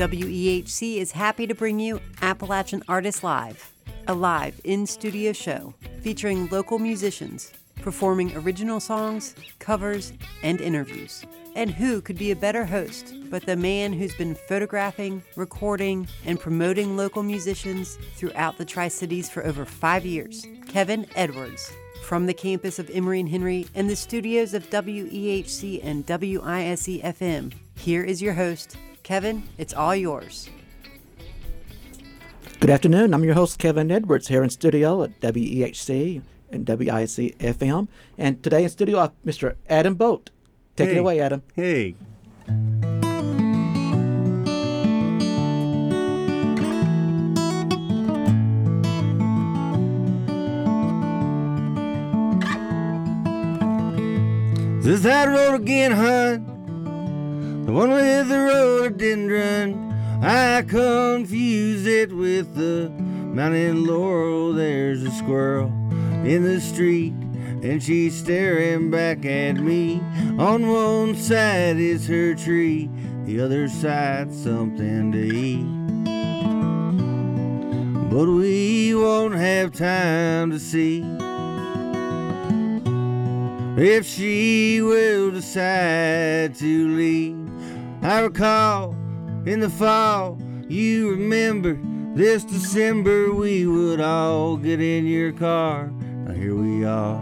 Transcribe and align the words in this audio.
WEHC 0.00 0.96
is 0.96 1.12
happy 1.12 1.46
to 1.46 1.54
bring 1.54 1.78
you 1.78 2.00
Appalachian 2.22 2.82
Artists 2.88 3.22
Live, 3.22 3.70
a 4.08 4.14
live 4.14 4.58
in 4.64 4.86
studio 4.86 5.34
show 5.34 5.74
featuring 6.00 6.48
local 6.48 6.78
musicians 6.78 7.52
performing 7.82 8.34
original 8.34 8.80
songs, 8.80 9.34
covers, 9.58 10.14
and 10.42 10.58
interviews. 10.62 11.22
And 11.54 11.70
who 11.70 12.00
could 12.00 12.16
be 12.16 12.30
a 12.30 12.36
better 12.36 12.64
host 12.64 13.14
but 13.28 13.44
the 13.44 13.56
man 13.56 13.92
who's 13.92 14.14
been 14.14 14.34
photographing, 14.34 15.22
recording, 15.36 16.08
and 16.24 16.40
promoting 16.40 16.96
local 16.96 17.22
musicians 17.22 17.98
throughout 18.14 18.56
the 18.56 18.64
Tri 18.64 18.88
Cities 18.88 19.28
for 19.28 19.44
over 19.44 19.66
five 19.66 20.06
years, 20.06 20.46
Kevin 20.66 21.06
Edwards. 21.14 21.70
From 22.04 22.24
the 22.24 22.32
campus 22.32 22.78
of 22.78 22.88
Emory 22.88 23.20
and 23.20 23.28
Henry 23.28 23.66
and 23.74 23.88
the 23.88 23.96
studios 23.96 24.54
of 24.54 24.70
WEHC 24.70 25.84
and 25.84 26.08
WISE 26.08 27.02
FM, 27.02 27.52
here 27.76 28.02
is 28.02 28.22
your 28.22 28.32
host, 28.32 28.76
Kevin. 29.10 29.42
It's 29.58 29.74
all 29.74 29.96
yours. 29.96 30.48
Good 32.60 32.70
afternoon. 32.70 33.12
I'm 33.12 33.24
your 33.24 33.34
host, 33.34 33.58
Kevin 33.58 33.90
Edwards, 33.90 34.28
here 34.28 34.44
in 34.44 34.50
studio 34.50 35.02
at 35.02 35.18
WEHC 35.20 36.22
and 36.52 36.68
WISE 36.68 37.34
FM. 37.40 37.88
And 38.16 38.40
today 38.40 38.62
in 38.62 38.68
studio, 38.68 38.98
I 38.98 39.02
have 39.02 39.12
Mr. 39.26 39.56
Adam 39.68 39.96
Bolt. 39.96 40.30
Take 40.76 40.90
hey. 40.90 40.94
it 40.94 40.98
away, 41.00 41.18
Adam. 41.18 41.42
Hey. 41.56 41.96
This 54.84 55.00
that 55.02 55.26
road 55.26 55.56
again, 55.56 55.90
hun. 55.90 56.49
The 57.70 57.76
one 57.76 57.90
with 57.90 58.28
the 58.28 58.36
rhododendron. 58.36 59.94
I 60.24 60.62
confuse 60.62 61.86
it 61.86 62.12
with 62.12 62.56
the 62.56 62.90
mountain 62.90 63.86
laurel. 63.86 64.52
There's 64.54 65.04
a 65.04 65.10
squirrel 65.12 65.68
in 66.24 66.42
the 66.42 66.60
street, 66.60 67.12
and 67.62 67.80
she's 67.80 68.18
staring 68.18 68.90
back 68.90 69.24
at 69.24 69.52
me. 69.52 70.02
On 70.36 70.66
one 70.66 71.14
side 71.14 71.76
is 71.76 72.08
her 72.08 72.34
tree, 72.34 72.90
the 73.24 73.40
other 73.40 73.68
side 73.68 74.34
something 74.34 75.12
to 75.12 75.20
eat. 75.20 75.62
But 78.10 78.26
we 78.26 78.96
won't 78.96 79.36
have 79.36 79.70
time 79.70 80.50
to 80.50 80.58
see 80.58 81.04
if 83.80 84.04
she 84.04 84.82
will 84.82 85.30
decide 85.30 86.56
to 86.56 86.88
leave. 86.96 87.49
I 88.02 88.20
recall 88.20 88.92
in 89.44 89.60
the 89.60 89.68
fall, 89.68 90.38
you 90.68 91.10
remember 91.10 91.78
this 92.14 92.44
December 92.44 93.32
we 93.32 93.66
would 93.66 94.00
all 94.00 94.56
get 94.56 94.80
in 94.80 95.06
your 95.06 95.32
car. 95.32 95.88
Now 95.88 96.32
here 96.32 96.54
we 96.54 96.84
are 96.84 97.20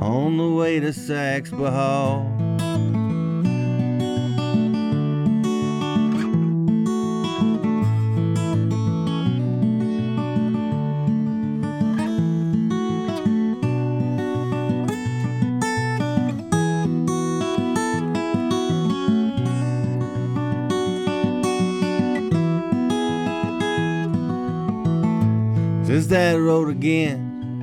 on 0.00 0.36
the 0.36 0.48
way 0.48 0.80
to 0.80 0.88
Saxapahaw. 0.88 3.05
That 26.16 26.40
road 26.40 26.70
again? 26.70 27.60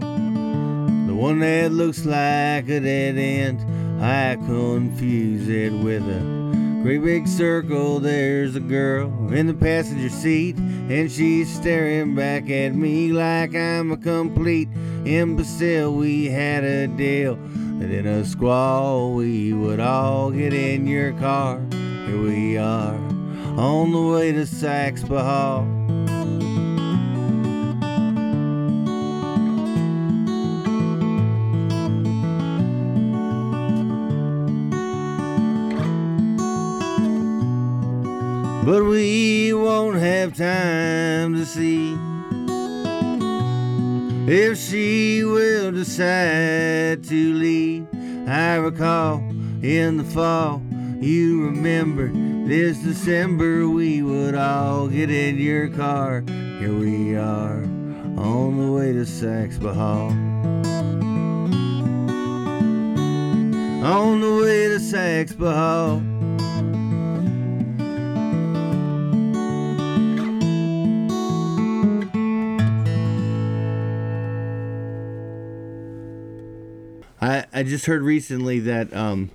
The 1.08 1.16
one 1.16 1.40
that 1.40 1.72
looks 1.72 2.06
like 2.06 2.70
a 2.70 2.80
dead 2.80 3.18
end. 3.18 3.60
I 4.00 4.36
confuse 4.36 5.50
it 5.50 5.72
with 5.72 6.04
a 6.04 6.84
great 6.84 7.04
big 7.04 7.28
circle. 7.28 8.00
There's 8.00 8.56
a 8.56 8.60
girl 8.60 9.34
in 9.34 9.48
the 9.48 9.56
passenger 9.56 10.10
seat, 10.10 10.58
and 10.58 11.12
she's 11.12 11.52
staring 11.52 12.14
back 12.14 12.48
at 12.52 12.76
me 12.76 13.12
like 13.12 13.56
I'm 13.56 13.92
a 13.92 13.98
complete 13.98 14.70
imbecile. 15.04 15.92
We 15.96 16.26
had 16.26 16.64
a 16.64 16.86
deal 16.86 17.38
that 17.80 17.90
in 17.90 18.06
a 18.06 18.24
squall 18.24 19.16
we 19.16 19.52
would 19.52 19.80
all 19.80 20.30
get 20.30 20.54
in 20.54 20.86
your 20.86 21.14
car. 21.14 21.60
Here 22.06 22.22
we 22.22 22.60
are 22.60 22.94
on 23.58 23.92
the 23.92 24.02
way 24.02 24.32
to 24.32 24.42
Saxapahaw 24.42 25.83
But 38.66 38.86
we 38.86 39.52
won't 39.52 39.98
have 39.98 40.38
time 40.38 41.36
to 41.36 41.46
see 41.46 41.98
if 44.26 44.58
she 44.58 45.26
will 45.26 45.74
decide 45.74 47.04
to 47.04 47.34
leave. 47.34 47.86
I 48.26 48.56
recall 48.56 49.18
in 49.62 49.98
the 49.98 50.06
fall, 50.06 50.62
you 51.02 51.44
remember 51.44 52.10
this 52.48 52.78
December 52.78 53.68
we 53.68 54.02
would 54.02 54.34
all 54.34 54.88
get 54.88 55.12
in 55.12 55.40
your 55.40 55.68
car. 55.68 56.24
Here 56.60 56.74
we 56.74 57.18
are 57.18 57.64
on 58.18 58.66
the 58.66 58.72
way 58.72 58.94
to 58.94 59.04
Saxapahaw. 59.06 60.12
On 63.84 64.22
the 64.22 64.36
way 64.42 64.70
to 64.70 64.80
Saxapahaw. 64.80 66.13
I, 77.54 77.64
just 77.64 77.86
heard 77.86 78.02
recently 78.02 78.60
that 78.62 78.94
um, 78.94 79.30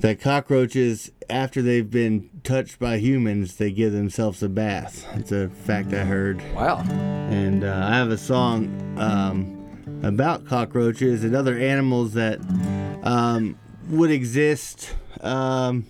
that 0.00 0.20
cockroaches, 0.20 1.10
after 1.30 1.62
they've 1.62 1.90
been 1.90 2.28
touched 2.44 2.78
by 2.78 2.98
humans, 2.98 3.56
they 3.56 3.70
give 3.70 3.92
themselves 3.92 4.42
a 4.42 4.48
bath. 4.48 5.06
It's 5.14 5.32
a 5.32 5.48
fact 5.48 5.92
I 5.92 6.04
heard. 6.04 6.42
Wow. 6.54 6.78
And 6.88 7.64
uh, 7.64 7.86
I 7.88 7.94
have 7.94 8.10
a 8.10 8.18
song 8.18 8.96
um, 8.98 10.02
about 10.02 10.46
cockroaches 10.46 11.24
and 11.24 11.34
other 11.34 11.56
animals 11.56 12.14
that 12.14 12.40
um, 13.02 13.58
would 13.88 14.10
exist 14.10 14.94
um, 15.20 15.86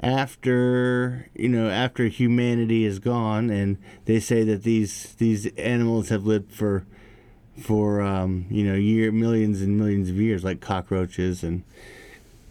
after 0.00 1.28
you 1.34 1.48
know 1.48 1.68
after 1.68 2.06
humanity 2.06 2.84
is 2.84 2.98
gone, 2.98 3.50
and 3.50 3.76
they 4.06 4.20
say 4.20 4.42
that 4.44 4.62
these 4.62 5.14
these 5.16 5.46
animals 5.56 6.08
have 6.08 6.24
lived 6.24 6.52
for 6.52 6.86
for 7.60 8.00
um, 8.00 8.46
you 8.50 8.64
know 8.64 8.74
year 8.74 9.12
millions 9.12 9.62
and 9.62 9.76
millions 9.78 10.08
of 10.08 10.16
years, 10.16 10.44
like 10.44 10.60
cockroaches 10.60 11.42
and 11.42 11.62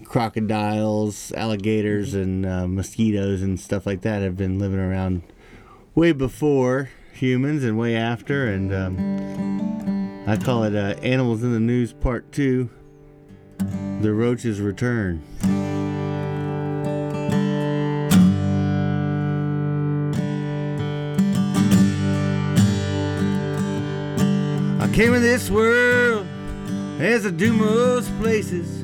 crocodiles, 0.05 1.31
alligators, 1.33 2.13
and 2.13 2.45
uh, 2.45 2.67
mosquitoes 2.67 3.41
and 3.41 3.59
stuff 3.59 3.85
like 3.85 4.01
that 4.01 4.21
have 4.21 4.37
been 4.37 4.59
living 4.59 4.79
around 4.79 5.21
way 5.95 6.11
before 6.11 6.89
humans 7.13 7.63
and 7.63 7.77
way 7.77 7.95
after. 7.95 8.47
And 8.47 8.73
um, 8.73 10.23
I 10.27 10.37
call 10.37 10.63
it 10.63 10.75
uh, 10.75 10.99
Animals 11.01 11.43
in 11.43 11.53
the 11.53 11.59
News 11.59 11.93
Part 11.93 12.31
Two: 12.31 12.69
The 14.01 14.13
Roaches 14.13 14.61
Return. 14.61 15.23
Came 24.99 25.13
in 25.13 25.21
this 25.21 25.49
world 25.49 26.27
as 26.99 27.25
I 27.25 27.29
do 27.29 27.53
most 27.53 28.11
places. 28.19 28.83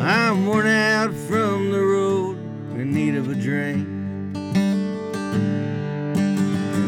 I'm 0.00 0.46
worn 0.46 0.66
out 0.66 1.12
from 1.12 1.70
the 1.70 1.78
road, 1.78 2.38
in 2.72 2.90
need 2.94 3.16
of 3.16 3.28
a 3.28 3.34
drink. 3.34 3.86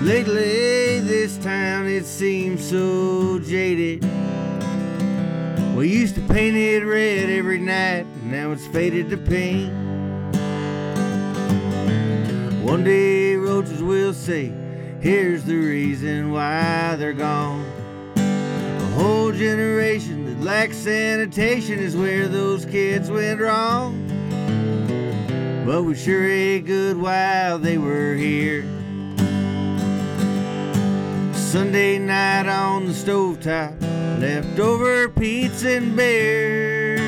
Lately, 0.03 1.01
this 1.01 1.37
town 1.37 1.89
it 1.89 2.07
seems 2.07 2.67
so 2.67 3.39
jaded. 3.41 4.03
We 5.77 5.91
used 5.91 6.15
to 6.15 6.23
paint 6.23 6.57
it 6.57 6.87
red 6.87 7.29
every 7.29 7.59
night, 7.59 8.07
now 8.23 8.51
it's 8.53 8.67
faded 8.69 9.11
to 9.11 9.19
pink. 9.19 9.71
One 12.65 12.83
day, 12.83 13.37
roaches 13.37 13.83
will 13.83 14.15
say, 14.15 14.55
Here's 15.01 15.45
the 15.45 15.57
reason 15.57 16.31
why 16.31 16.95
they're 16.97 17.15
gone. 17.15 17.65
A 18.17 18.87
whole 18.97 19.33
generation 19.33 20.27
that 20.27 20.45
lacks 20.45 20.77
sanitation 20.77 21.79
is 21.79 21.97
where 21.97 22.29
those 22.29 22.67
kids 22.67 23.11
went 23.11 23.41
wrong. 23.41 23.97
but 25.65 25.85
we 25.85 25.95
sure 25.95 26.31
ate 26.31 26.67
good 26.67 26.99
while 26.99 27.59
they 27.59 27.79
were 27.79 28.15
here. 28.15 28.63
Sunday 31.33 31.99
night 31.99 32.47
on 32.47 32.85
the 32.85 32.93
stovetop, 32.93 33.81
leftover 34.21 35.09
pizza 35.09 35.77
and 35.77 35.97
beer. 35.97 36.99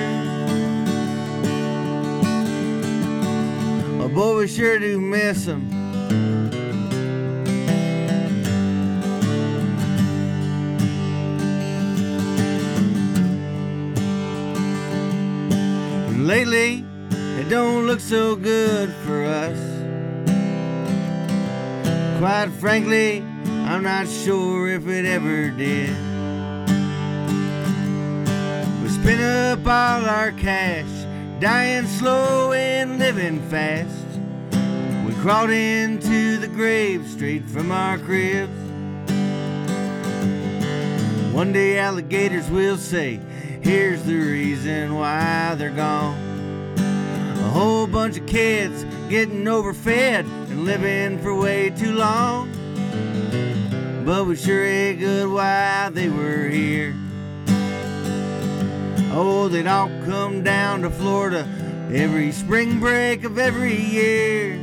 Oh 4.00 4.08
boy, 4.08 4.38
we 4.38 4.48
sure 4.48 4.78
do 4.78 4.98
miss 4.98 5.44
them. 5.44 5.71
Lately, 16.22 16.84
it 17.10 17.48
don't 17.48 17.88
look 17.88 17.98
so 17.98 18.36
good 18.36 18.94
for 19.04 19.24
us. 19.24 19.58
Quite 22.20 22.48
frankly, 22.60 23.22
I'm 23.66 23.82
not 23.82 24.06
sure 24.06 24.68
if 24.68 24.86
it 24.86 25.04
ever 25.04 25.50
did. 25.50 25.90
We 28.80 28.88
spent 28.88 29.20
up 29.20 29.66
all 29.66 30.08
our 30.08 30.30
cash, 30.30 30.86
dying 31.40 31.88
slow 31.88 32.52
and 32.52 33.00
living 33.00 33.40
fast. 33.50 34.06
We 35.04 35.20
crawled 35.22 35.50
into 35.50 36.38
the 36.38 36.46
grave 36.46 37.04
straight 37.08 37.50
from 37.50 37.72
our 37.72 37.98
cribs. 37.98 38.52
One 41.34 41.52
day 41.52 41.80
alligators 41.80 42.48
will 42.48 42.76
say, 42.76 43.18
Here's 43.62 44.02
the 44.02 44.16
reason 44.16 44.94
why 44.96 45.54
they're 45.54 45.70
gone. 45.70 46.18
A 46.76 47.50
whole 47.50 47.86
bunch 47.86 48.18
of 48.18 48.26
kids 48.26 48.84
getting 49.08 49.46
overfed 49.46 50.26
and 50.26 50.64
living 50.64 51.18
for 51.20 51.32
way 51.34 51.70
too 51.70 51.92
long. 51.92 52.50
But 54.04 54.26
we 54.26 54.34
sure 54.34 54.64
ate 54.64 54.96
good 54.96 55.30
while 55.30 55.92
they 55.92 56.08
were 56.08 56.48
here. 56.48 56.92
Oh, 59.14 59.46
they'd 59.48 59.68
all 59.68 59.90
come 60.06 60.42
down 60.42 60.82
to 60.82 60.90
Florida 60.90 61.46
every 61.92 62.32
spring 62.32 62.80
break 62.80 63.22
of 63.22 63.38
every 63.38 63.76
year. 63.80 64.54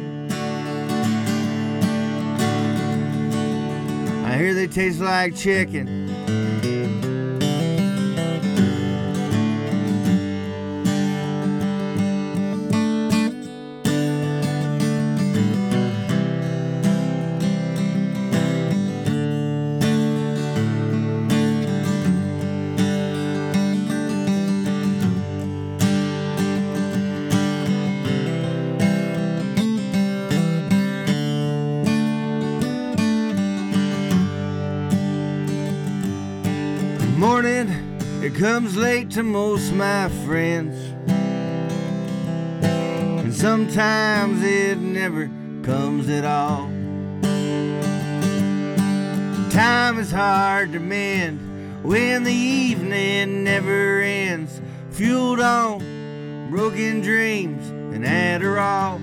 I 4.26 4.38
hear 4.38 4.54
they 4.54 4.68
taste 4.68 5.00
like 5.00 5.38
chicken. 5.38 5.99
Comes 38.40 38.78
late 38.78 39.12
to 39.12 39.22
most 39.22 39.74
my 39.74 40.08
friends. 40.26 40.74
And 42.64 43.34
sometimes 43.36 44.42
it 44.42 44.78
never 44.78 45.30
comes 45.62 46.08
at 46.08 46.24
all. 46.24 46.70
Time 49.52 50.00
is 50.00 50.10
hard 50.10 50.72
to 50.72 50.80
mend 50.80 51.84
when 51.84 52.24
the 52.24 52.32
evening 52.32 53.44
never 53.44 54.00
ends. 54.00 54.62
Fueled 54.92 55.42
on 55.42 56.50
broken 56.50 57.02
dreams 57.02 57.68
and 57.94 58.06
Adderall. 58.06 59.02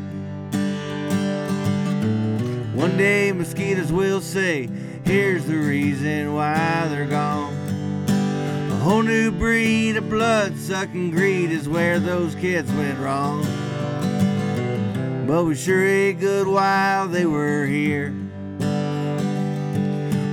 One 2.75 2.97
day 2.97 3.32
mosquitoes 3.32 3.93
will 3.93 4.23
say, 4.23 4.71
Here's 5.05 5.44
the 5.44 5.59
reason 5.59 6.32
why 6.32 6.89
they're 6.89 7.05
gone. 7.05 7.56
A 8.87 8.88
whole 8.88 9.03
new 9.03 9.33
breed 9.33 9.97
of 9.97 10.09
blood 10.09 10.56
sucking 10.56 11.11
greed 11.11 11.50
is 11.50 11.69
where 11.69 11.99
those 11.99 12.37
kids 12.37 12.71
went 12.71 12.97
wrong. 13.00 13.43
But 15.27 15.43
we 15.43 15.56
sure 15.56 15.85
ate 15.85 16.21
good 16.21 16.47
while 16.47 17.09
they 17.09 17.27
were 17.27 17.67
here. 17.67 18.15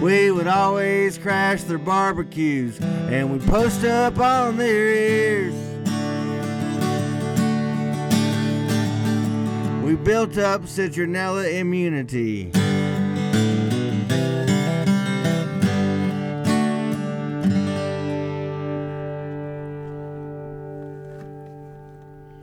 We 0.04 0.30
would 0.30 0.46
always 0.46 1.18
crash 1.18 1.64
their 1.64 1.80
barbecues 1.80 2.80
and 2.80 3.32
we'd 3.32 3.42
post 3.50 3.86
up 3.86 4.20
on 4.20 4.58
their 4.58 4.88
ears. 4.88 5.56
We 9.84 9.96
built 9.96 10.38
up 10.38 10.62
citronella 10.66 11.52
immunity. 11.60 12.52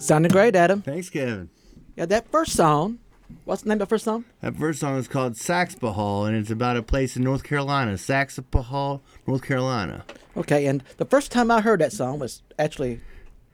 Sounded 0.01 0.33
great, 0.33 0.57
Adam. 0.57 0.83
Thanks, 0.83 1.11
Kevin. 1.11 1.51
Yeah, 1.97 2.07
that 2.07 2.31
first 2.31 2.53
song. 2.53 2.99
What's 3.45 3.63
the 3.63 3.69
name 3.69 3.75
of 3.77 3.81
the 3.81 3.87
first 3.87 4.05
song? 4.05 4.25
That 4.41 4.57
first 4.57 4.81
song 4.81 4.97
is 4.99 5.07
called 5.07 5.35
Saxapahaw, 5.35 6.27
and 6.27 6.37
it's 6.37 6.51
about 6.51 6.77
a 6.77 6.83
place 6.83 7.17
in 7.17 7.23
North 7.23 7.45
Carolina, 7.45 7.93
Saxapahaw, 7.93 9.01
North 9.27 9.43
Carolina. 9.43 10.05
Okay, 10.37 10.67
and 10.67 10.83
the 10.97 11.05
first 11.05 11.31
time 11.31 11.51
I 11.51 11.61
heard 11.61 11.81
that 11.81 11.93
song 11.93 12.19
was 12.19 12.43
actually 12.59 13.01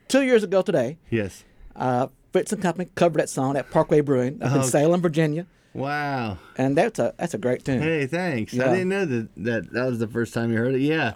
two 0.09 0.23
years 0.23 0.43
ago 0.43 0.63
today. 0.63 0.97
Yes. 1.11 1.45
Uh, 1.75 2.07
Fritz 2.33 2.53
and 2.53 2.63
Company 2.63 2.89
covered 2.95 3.19
that 3.21 3.29
song 3.29 3.57
at 3.57 3.71
Parkway 3.71 4.01
Brewing 4.01 4.43
up 4.43 4.53
in 4.53 4.59
Oh. 4.61 4.63
Salem, 4.63 5.03
Virginia, 5.03 5.47
Wow. 5.75 6.39
and 6.57 6.77
that's 6.77 6.99
a 6.99 7.13
that's 7.19 7.35
a 7.35 7.39
great 7.39 7.65
tune. 7.65 7.83
Hey, 7.83 8.07
thanks. 8.07 8.55
Yeah. 8.55 8.71
I 8.71 8.73
didn't 8.73 8.89
know 8.89 9.05
that, 9.05 9.29
that 9.37 9.73
that 9.73 9.87
was 9.87 9.99
the 9.99 10.09
first 10.09 10.33
time 10.33 10.53
you 10.53 10.57
heard 10.59 10.75
it. 10.75 10.81
Yeah, 10.81 11.15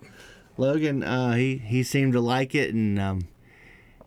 Logan, 0.59 1.03
uh, 1.03 1.33
he 1.35 1.56
he 1.59 1.83
seemed 1.83 2.12
to 2.12 2.21
like 2.21 2.55
it, 2.55 2.75
and 2.75 2.99
um, 2.99 3.29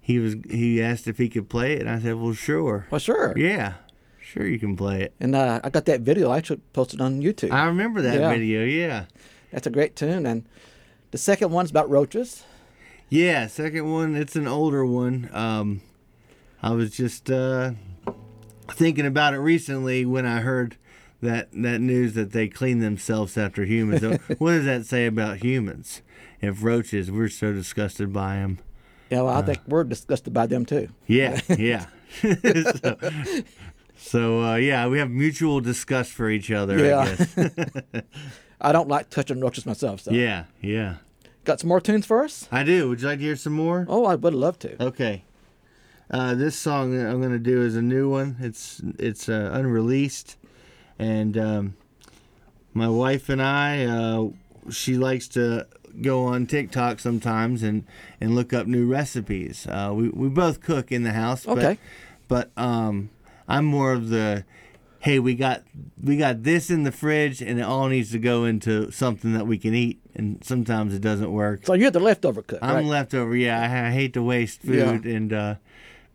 he 0.04 0.20
was 0.20 0.36
he 0.50 0.82
asked 0.84 1.08
if 1.08 1.18
he 1.18 1.30
could 1.30 1.48
play 1.50 1.74
it, 1.74 1.82
and 1.82 1.90
I 1.90 1.98
said, 2.00 2.16
well, 2.16 2.34
sure. 2.34 2.86
Well, 2.92 3.00
sure. 3.00 3.34
Yeah, 3.38 3.74
sure 4.22 4.46
you 4.46 4.60
can 4.60 4.76
play 4.76 5.02
it. 5.02 5.14
And 5.20 5.34
uh, 5.36 5.62
I 5.64 5.70
got 5.70 5.86
that 5.86 6.02
video. 6.02 6.30
I 6.30 6.38
actually 6.38 6.60
posted 6.74 7.00
on 7.02 7.22
YouTube. 7.22 7.52
I 7.52 7.66
remember 7.66 8.02
that 8.02 8.20
Yeah. 8.20 8.30
video. 8.30 8.64
Yeah. 8.66 9.06
That's 9.52 9.66
a 9.66 9.72
great 9.72 9.96
tune. 9.96 10.26
And 10.26 10.46
the 11.12 11.18
second 11.18 11.52
one's 11.52 11.70
about 11.72 11.90
roaches. 11.90 12.44
Yeah, 13.10 13.48
second 13.48 13.92
one, 13.92 14.16
it's 14.16 14.36
an 14.36 14.48
older 14.48 14.86
one. 14.86 15.30
Um, 15.34 15.82
I 16.62 16.72
was 16.72 16.92
just 16.92 17.30
uh, 17.32 17.72
thinking 18.70 19.06
about 19.06 19.34
it 19.34 19.40
recently 19.40 20.06
when 20.06 20.26
I 20.26 20.42
heard 20.42 20.78
that 21.22 21.50
that 21.54 21.80
news 21.80 22.14
that 22.16 22.32
they 22.34 22.48
clean 22.50 22.80
themselves 22.80 23.38
after 23.38 23.64
humans. 23.66 24.02
What 24.40 24.52
does 24.52 24.66
that 24.66 24.86
say 24.86 25.06
about 25.06 25.38
humans? 25.44 26.02
If 26.42 26.62
roaches, 26.64 27.10
we're 27.12 27.30
so 27.30 27.54
disgusted 27.54 28.12
by 28.12 28.36
them. 28.38 28.60
Yeah, 29.14 29.22
well, 29.22 29.38
I 29.38 29.44
think 29.44 29.60
we're 29.68 29.84
disgusted 29.84 30.34
by 30.34 30.48
them 30.48 30.66
too. 30.66 30.90
Yeah, 31.06 31.40
yeah. 31.48 31.86
so, 32.22 32.98
so 33.96 34.42
uh, 34.42 34.56
yeah, 34.56 34.88
we 34.88 34.98
have 34.98 35.12
mutual 35.12 35.62
disgust 35.62 36.12
for 36.14 36.32
each 36.32 36.50
other. 36.50 36.84
Yeah. 36.84 37.02
I 37.02 37.16
guess. 37.16 37.84
I 38.62 38.72
don't 38.72 38.88
like 38.88 39.12
touching 39.12 39.40
roaches 39.40 39.68
myself. 39.68 40.02
So, 40.02 40.12
yeah, 40.12 40.46
yeah. 40.62 40.96
got 41.44 41.60
some 41.60 41.68
more 41.68 41.80
tunes 41.80 42.08
for 42.08 42.24
us? 42.24 42.48
I 42.52 42.64
do. 42.64 42.90
Would 42.90 43.02
you 43.02 43.08
like 43.08 43.20
to 43.20 43.24
hear 43.24 43.36
some 43.36 43.54
more? 43.54 43.86
Oh, 43.88 44.06
I 44.06 44.16
would 44.16 44.34
love 44.34 44.58
to. 44.60 44.84
Okay. 44.84 45.26
Uh, 46.10 46.34
this 46.34 46.58
song 46.58 46.98
that 46.98 47.06
I'm 47.06 47.22
gonna 47.22 47.38
do 47.38 47.62
is 47.62 47.76
a 47.76 47.84
new 47.84 48.10
one. 48.10 48.38
It's 48.40 48.82
it's 48.98 49.30
uh, 49.30 49.52
unreleased, 49.54 50.38
and 50.98 51.38
um, 51.38 51.76
my 52.74 52.90
wife 52.90 53.30
and 53.30 53.44
I, 53.44 53.86
uh, 53.86 54.30
she 54.72 54.98
likes 54.98 55.28
to 55.30 55.68
go 56.02 56.26
on 56.26 56.46
TikTok 56.48 57.00
sometimes 57.00 57.64
and, 57.64 57.86
and 58.20 58.36
look 58.36 58.54
up 58.54 58.68
new 58.68 58.86
recipes. 58.88 59.68
Uh, 59.68 59.92
we 59.94 60.10
we 60.10 60.30
both 60.30 60.62
cook 60.62 60.92
in 60.92 61.04
the 61.04 61.12
house. 61.14 61.48
Okay. 61.48 61.78
But, 62.28 62.50
but 62.56 62.62
um, 62.62 63.10
I'm 63.48 63.66
more 63.66 63.94
of 63.94 64.10
the 64.10 64.46
hey 65.00 65.20
we 65.20 65.36
got 65.36 65.64
we 66.02 66.16
got 66.18 66.44
this 66.44 66.70
in 66.70 66.84
the 66.84 66.92
fridge 66.92 67.42
and 67.42 67.60
it 67.60 67.64
all 67.64 67.88
needs 67.90 68.12
to 68.12 68.20
go 68.20 68.46
into 68.46 68.90
something 68.92 69.34
that 69.34 69.46
we 69.48 69.58
can 69.58 69.74
eat. 69.74 70.00
And 70.16 70.44
sometimes 70.44 70.94
it 70.94 71.02
doesn't 71.02 71.32
work. 71.32 71.66
So 71.66 71.74
you're 71.74 71.92
the 71.92 72.00
leftover 72.00 72.42
cook, 72.44 72.60
I'm 72.62 72.76
right? 72.76 72.86
leftover. 72.86 73.36
Yeah, 73.36 73.60
I, 73.60 73.88
I 73.88 73.92
hate 73.92 74.14
to 74.14 74.22
waste 74.24 74.62
food 74.62 75.06
Yeah. 75.06 75.12
and 75.16 75.34
uh, 75.34 75.56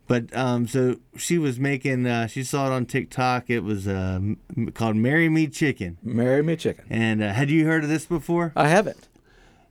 but 0.06 0.35
um, 0.35 0.66
so 0.66 0.97
she 1.18 1.37
was 1.37 1.58
making. 1.61 2.06
Uh, 2.06 2.26
she 2.28 2.42
saw 2.42 2.66
it 2.68 2.73
on 2.73 2.87
TikTok. 2.87 3.50
It 3.50 3.61
was 3.61 3.87
uh, 3.87 4.20
called 4.73 4.97
"Marry 4.97 5.28
Me 5.28 5.47
Chicken." 5.49 5.99
Marry 6.02 6.42
me 6.42 6.56
chicken. 6.56 6.87
And 6.88 7.23
uh, 7.23 7.35
had 7.35 7.50
you 7.50 7.66
heard 7.66 7.85
of 7.85 7.90
this 7.90 8.06
before? 8.06 8.52
I 8.56 8.68
haven't. 8.68 9.06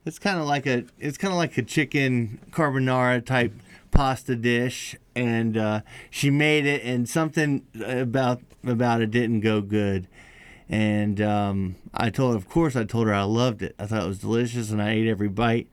It's 0.08 0.18
kind 0.18 0.40
of 0.40 0.46
like 0.46 0.66
a. 0.66 0.84
It's 0.98 1.18
kind 1.18 1.32
of 1.32 1.36
like 1.36 1.58
a 1.58 1.62
chicken 1.62 2.40
carbonara 2.50 3.24
type 3.24 3.52
pasta 3.90 4.36
dish, 4.36 4.96
and 5.14 5.54
uh, 5.54 5.82
she 6.08 6.30
made 6.30 6.64
it, 6.64 6.82
and 6.82 7.06
something 7.06 7.66
about 7.84 8.40
about 8.66 9.02
it 9.02 9.10
didn't 9.10 9.40
go 9.40 9.60
good. 9.60 10.08
And 10.70 11.20
um, 11.20 11.76
I 11.92 12.08
told, 12.08 12.32
her, 12.32 12.38
of 12.38 12.48
course, 12.48 12.74
I 12.74 12.84
told 12.84 13.06
her 13.06 13.12
I 13.12 13.24
loved 13.24 13.62
it. 13.62 13.74
I 13.78 13.84
thought 13.84 14.02
it 14.02 14.08
was 14.08 14.18
delicious, 14.18 14.70
and 14.70 14.80
I 14.80 14.92
ate 14.92 15.06
every 15.06 15.28
bite. 15.28 15.68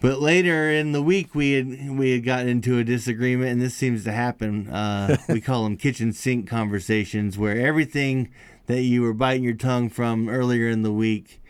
But 0.00 0.18
later 0.18 0.70
in 0.70 0.92
the 0.92 1.02
week, 1.02 1.34
we 1.34 1.52
had 1.52 1.98
we 1.98 2.12
had 2.12 2.24
gotten 2.24 2.48
into 2.48 2.78
a 2.78 2.84
disagreement, 2.84 3.52
and 3.52 3.60
this 3.60 3.74
seems 3.74 4.02
to 4.04 4.12
happen. 4.12 4.70
Uh, 4.70 5.18
we 5.28 5.42
call 5.42 5.64
them 5.64 5.76
kitchen 5.76 6.14
sink 6.14 6.48
conversations, 6.48 7.36
where 7.36 7.58
everything 7.58 8.30
that 8.64 8.80
you 8.80 9.02
were 9.02 9.12
biting 9.12 9.44
your 9.44 9.52
tongue 9.52 9.90
from 9.90 10.30
earlier 10.30 10.70
in 10.70 10.80
the 10.80 10.92
week 10.92 11.42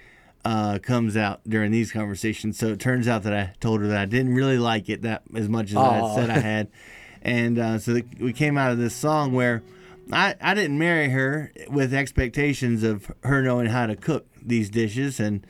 uh, 0.44 0.78
comes 0.78 1.16
out 1.16 1.40
during 1.48 1.70
these 1.70 1.90
conversations. 1.92 2.58
So 2.58 2.68
it 2.68 2.80
turns 2.80 3.08
out 3.08 3.22
that 3.22 3.32
I 3.34 3.54
told 3.60 3.80
her 3.80 3.88
that 3.88 3.98
I 3.98 4.04
didn't 4.04 4.34
really 4.34 4.58
like 4.58 4.88
it 4.88 5.02
that 5.02 5.22
as 5.34 5.48
much 5.48 5.70
as 5.70 5.76
I 5.76 6.14
said 6.14 6.30
I 6.30 6.38
had, 6.38 6.68
and 7.22 7.58
uh, 7.58 7.78
so 7.78 7.94
the, 7.94 8.04
we 8.20 8.32
came 8.32 8.58
out 8.58 8.70
of 8.70 8.78
this 8.78 8.94
song 8.94 9.32
where 9.32 9.62
I 10.12 10.34
I 10.40 10.54
didn't 10.54 10.78
marry 10.78 11.08
her 11.10 11.52
with 11.68 11.94
expectations 11.94 12.82
of 12.82 13.10
her 13.22 13.42
knowing 13.42 13.66
how 13.66 13.86
to 13.86 13.96
cook 13.96 14.26
these 14.42 14.70
dishes 14.70 15.20
and. 15.20 15.46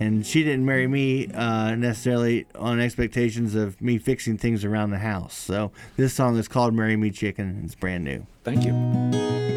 And 0.00 0.24
she 0.24 0.44
didn't 0.44 0.64
marry 0.64 0.86
me 0.86 1.26
uh, 1.26 1.74
necessarily 1.74 2.46
on 2.54 2.78
expectations 2.78 3.56
of 3.56 3.82
me 3.82 3.98
fixing 3.98 4.38
things 4.38 4.64
around 4.64 4.90
the 4.90 4.98
house. 4.98 5.36
So 5.36 5.72
this 5.96 6.14
song 6.14 6.36
is 6.36 6.46
called 6.46 6.72
"Marry 6.72 6.96
Me 6.96 7.10
Chicken." 7.10 7.48
and 7.48 7.64
It's 7.64 7.74
brand 7.74 8.04
new. 8.04 8.24
Thank 8.44 8.64
you. 8.64 9.47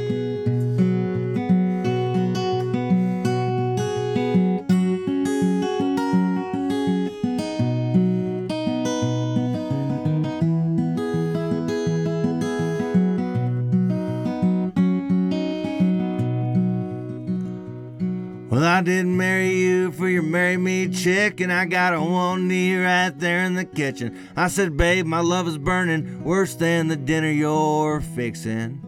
Chicken. 21.03 21.49
I 21.49 21.65
got 21.65 21.93
a 21.93 22.01
one 22.01 22.47
knee 22.47 22.75
right 22.75 23.09
there 23.09 23.43
in 23.43 23.55
the 23.55 23.65
kitchen. 23.65 24.29
I 24.35 24.47
said, 24.47 24.77
babe, 24.77 25.05
my 25.05 25.21
love 25.21 25.47
is 25.47 25.57
burning 25.57 26.23
worse 26.23 26.53
than 26.55 26.87
the 26.87 26.95
dinner 26.95 27.31
you're 27.31 28.01
fixing. 28.01 28.87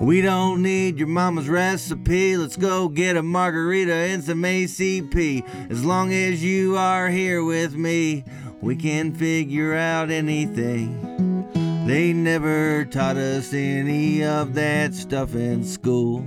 We 0.00 0.22
don't 0.22 0.62
need 0.62 0.98
your 0.98 1.08
mama's 1.08 1.48
recipe. 1.48 2.36
Let's 2.36 2.56
go 2.56 2.88
get 2.88 3.16
a 3.16 3.22
margarita 3.22 3.92
and 3.92 4.22
some 4.22 4.42
ACP. 4.42 5.70
As 5.70 5.84
long 5.84 6.12
as 6.12 6.42
you 6.42 6.76
are 6.76 7.08
here 7.08 7.42
with 7.42 7.74
me, 7.74 8.24
we 8.60 8.76
can 8.76 9.14
figure 9.14 9.74
out 9.74 10.10
anything. 10.10 11.46
They 11.86 12.12
never 12.12 12.84
taught 12.84 13.16
us 13.16 13.52
any 13.52 14.24
of 14.24 14.54
that 14.54 14.94
stuff 14.94 15.34
in 15.34 15.64
school. 15.64 16.24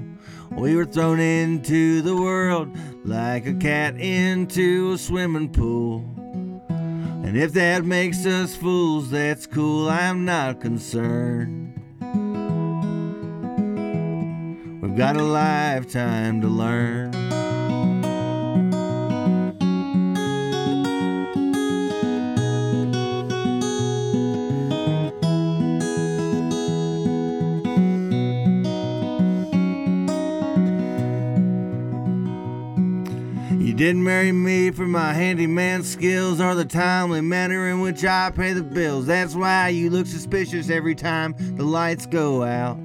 We 0.52 0.76
were 0.76 0.86
thrown 0.86 1.20
into 1.20 2.02
the 2.02 2.16
world 2.16 2.78
like 3.04 3.46
a 3.46 3.54
cat 3.54 4.00
into 4.00 4.94
a 4.94 4.98
swimming 4.98 5.50
pool. 5.50 6.06
And 6.70 7.38
if 7.38 7.54
that 7.54 7.84
makes 7.84 8.26
us 8.26 8.56
fools, 8.56 9.10
that's 9.10 9.46
cool, 9.46 9.90
I'm 9.90 10.26
not 10.26 10.62
concerned. 10.62 11.80
We've 14.82 14.96
got 14.96 15.18
a 15.18 15.24
lifetime 15.24 16.42
to 16.42 16.48
learn. 16.48 17.43
Didn't 33.84 34.04
marry 34.06 34.32
me 34.32 34.72
for 34.72 34.86
my 34.86 35.12
handyman 35.12 35.84
skills 35.84 36.40
or 36.40 36.56
the 36.56 36.64
timely 36.64 37.20
manner 37.20 37.68
in 37.68 37.82
which 37.82 38.06
I 38.06 38.32
pay 38.34 38.54
the 38.54 38.64
bills. 38.64 39.08
That's 39.08 39.36
why 39.36 39.68
you 39.68 39.90
look 39.90 40.08
suspicious 40.08 40.70
every 40.70 40.96
time 40.96 41.36
the 41.58 41.66
lights 41.66 42.06
go 42.06 42.44
out. 42.44 42.78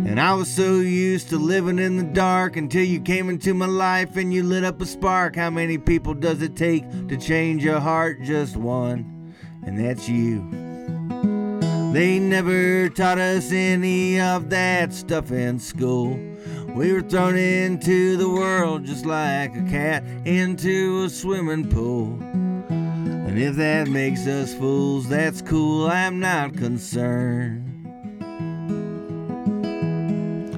And 0.00 0.20
I 0.20 0.34
was 0.34 0.50
so 0.50 0.80
used 0.80 1.28
to 1.28 1.38
living 1.38 1.78
in 1.78 1.96
the 1.96 2.02
dark 2.02 2.56
until 2.56 2.82
you 2.82 2.98
came 3.00 3.28
into 3.28 3.54
my 3.54 3.66
life 3.66 4.16
and 4.16 4.34
you 4.34 4.42
lit 4.42 4.64
up 4.64 4.80
a 4.80 4.86
spark. 4.86 5.36
How 5.36 5.50
many 5.50 5.78
people 5.78 6.14
does 6.14 6.42
it 6.42 6.56
take 6.56 6.82
to 7.06 7.16
change 7.16 7.64
a 7.64 7.78
heart? 7.78 8.20
Just 8.22 8.56
one, 8.56 9.32
and 9.64 9.78
that's 9.78 10.08
you. 10.08 10.40
They 11.92 12.18
never 12.18 12.88
taught 12.88 13.18
us 13.18 13.52
any 13.52 14.20
of 14.20 14.50
that 14.50 14.92
stuff 14.92 15.30
in 15.30 15.60
school. 15.60 16.18
We 16.76 16.92
were 16.92 17.00
thrown 17.00 17.38
into 17.38 18.18
the 18.18 18.28
world 18.28 18.84
just 18.84 19.06
like 19.06 19.56
a 19.56 19.62
cat 19.62 20.04
into 20.26 21.04
a 21.04 21.08
swimming 21.08 21.70
pool. 21.70 22.18
And 22.20 23.38
if 23.38 23.56
that 23.56 23.88
makes 23.88 24.26
us 24.26 24.52
fools, 24.52 25.08
that's 25.08 25.40
cool, 25.40 25.86
I'm 25.86 26.20
not 26.20 26.54
concerned. 26.54 27.64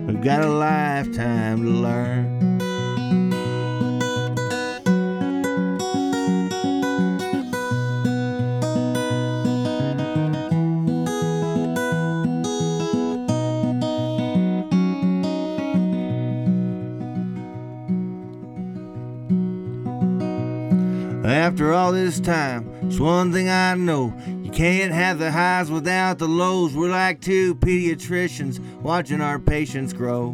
We've 0.09 0.21
got 0.21 0.43
a 0.43 0.49
lifetime 0.49 1.63
to 1.63 1.71
learn. 1.71 2.48
After 21.69 21.77
all 21.77 21.93
this 21.93 22.19
time, 22.19 22.67
it's 22.85 22.99
one 22.99 23.31
thing 23.31 23.51
I 23.51 23.75
know. 23.75 24.15
You 24.43 24.51
can't 24.51 24.91
have 24.91 25.19
the 25.19 25.31
highs 25.31 25.71
without 25.71 26.19
the 26.19 26.27
lows. 26.27 26.75
We're 26.75 26.89
like 26.89 27.21
two 27.21 27.57
pediatricians 27.57 28.59
watching 28.81 29.21
our 29.21 29.39
patients 29.39 29.93
grow. 29.93 30.31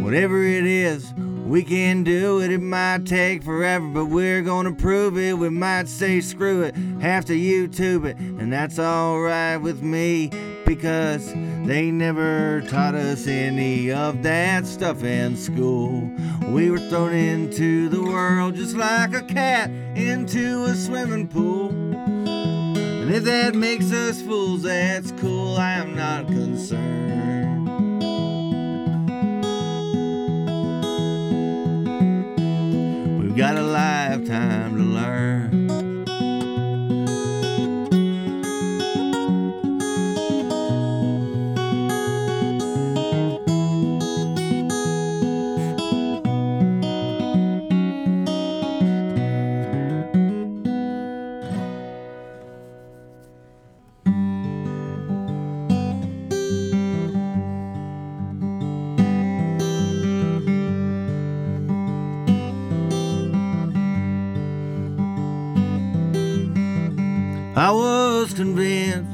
Whatever 0.00 0.42
it 0.42 0.64
is, 0.64 1.12
we 1.12 1.64
can 1.64 2.02
do 2.02 2.40
it. 2.40 2.50
It 2.50 2.62
might 2.62 3.04
take 3.04 3.42
forever, 3.42 3.86
but 3.88 4.06
we're 4.06 4.40
gonna 4.40 4.72
prove 4.72 5.18
it. 5.18 5.36
We 5.36 5.50
might 5.50 5.86
say 5.86 6.22
screw 6.22 6.62
it, 6.62 6.74
have 7.02 7.26
to 7.26 7.34
YouTube 7.34 8.06
it, 8.06 8.16
and 8.16 8.50
that's 8.50 8.78
alright 8.78 9.60
with 9.60 9.82
me 9.82 10.30
because 10.68 11.32
they 11.64 11.90
never 11.90 12.60
taught 12.68 12.94
us 12.94 13.26
any 13.26 13.90
of 13.90 14.22
that 14.22 14.66
stuff 14.66 15.02
in 15.02 15.34
school. 15.34 16.10
We 16.46 16.70
were 16.70 16.78
thrown 16.78 17.14
into 17.14 17.88
the 17.88 18.02
world 18.02 18.54
just 18.54 18.76
like 18.76 19.14
a 19.14 19.22
cat 19.22 19.70
into 19.96 20.64
a 20.64 20.74
swimming 20.74 21.26
pool. 21.26 21.70
And 21.70 23.10
if 23.10 23.24
that 23.24 23.54
makes 23.54 23.90
us 23.92 24.20
fools, 24.20 24.64
that's 24.64 25.10
cool. 25.12 25.56
I'm 25.56 25.96
not 25.96 26.26
concerned. 26.26 27.66
We've 33.22 33.36
got 33.36 33.56
a 33.56 33.62
lifetime 33.62 34.76
to 34.76 34.82
learn. 34.82 35.67
I 67.58 67.72
was 67.72 68.34
convinced 68.34 69.10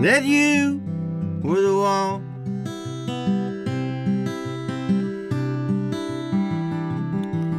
that 0.00 0.24
you 0.24 0.80
were 1.42 1.60
the 1.60 1.76
one. 1.76 2.22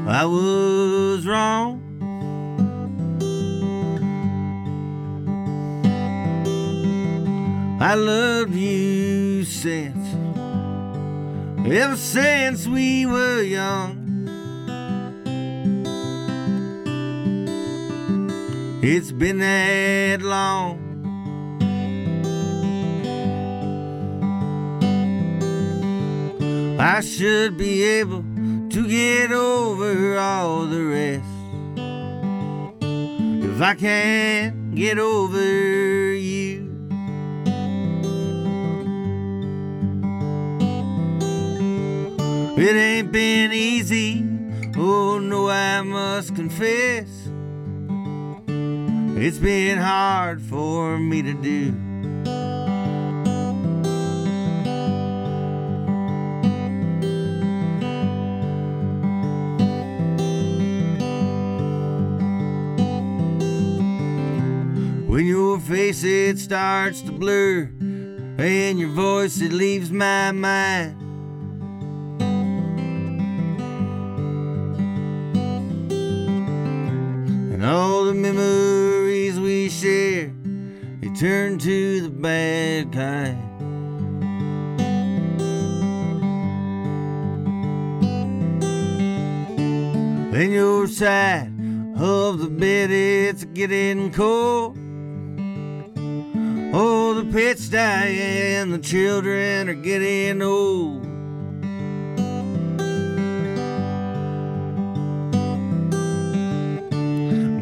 I 0.07 0.25
was 0.25 1.27
wrong. 1.27 1.83
I 7.79 7.93
loved 7.93 8.55
you 8.55 9.43
since, 9.43 10.15
ever 11.67 11.95
since 11.95 12.65
we 12.65 13.05
were 13.05 13.43
young. 13.43 14.00
It's 18.83 19.11
been 19.11 19.37
that 19.37 20.23
long. 20.23 20.79
I 26.79 27.01
should 27.01 27.59
be 27.59 27.83
able 27.83 28.23
to 28.71 28.87
get 28.87 29.31
over 29.31 30.17
all 30.17 30.65
the 30.65 30.83
rest. 30.83 31.23
If 32.81 33.61
I 33.61 33.75
can't 33.75 34.73
get 34.73 34.97
over 34.97 36.13
you. 36.15 36.67
It 42.57 42.75
ain't 42.75 43.11
been 43.11 43.53
easy, 43.53 44.25
oh 44.75 45.19
no, 45.19 45.49
I 45.49 45.83
must 45.83 46.35
confess. 46.35 47.10
It's 49.23 49.37
been 49.37 49.77
hard 49.77 50.41
for 50.41 50.97
me 50.97 51.21
to 51.21 51.33
do. 51.33 51.73
When 65.05 65.27
your 65.27 65.59
face 65.59 66.03
it 66.03 66.39
starts 66.39 67.03
to 67.03 67.11
blur, 67.11 67.69
and 68.39 68.79
your 68.79 68.89
voice 68.89 69.39
it 69.39 69.53
leaves 69.53 69.91
my 69.91 70.31
mind. 70.31 70.99
And 77.53 77.63
all 77.63 78.05
the 78.05 78.15
memories 78.15 78.80
turn 81.21 81.59
to 81.59 82.01
the 82.01 82.09
bad 82.09 82.91
kind. 82.91 83.37
Then 90.33 90.51
your 90.51 90.87
side 90.87 91.53
of 91.95 92.39
the 92.39 92.49
bed, 92.49 92.89
it's 92.89 93.45
getting 93.45 94.11
cold. 94.11 94.75
Oh, 96.73 97.13
the 97.13 97.31
pets 97.31 97.69
die 97.69 98.07
and 98.07 98.73
the 98.73 98.79
children 98.79 99.69
are 99.69 99.75
getting 99.75 100.41
old. 100.41 101.05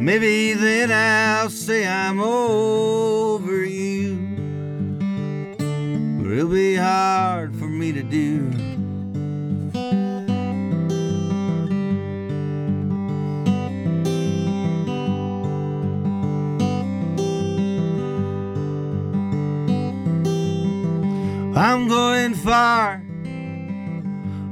Maybe 0.02 0.54
then 0.54 0.94
I'll 0.94 1.50
say 1.50 1.86
I'm 1.86 2.22
over 2.22 3.19
it'll 6.40 6.52
be 6.52 6.74
hard 6.74 7.54
for 7.58 7.68
me 7.68 7.92
to 7.92 8.02
do. 8.02 8.50
I'm 21.58 21.90
going 21.90 22.36
far. 22.36 23.04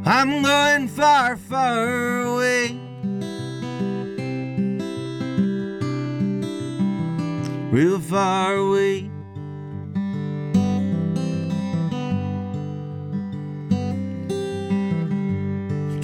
I'm 0.03 0.43
going 0.43 0.89
far, 0.89 1.37
far 1.37 2.21
away. 2.23 2.77
Real 7.71 7.99
far 7.99 8.55
away. 8.55 9.06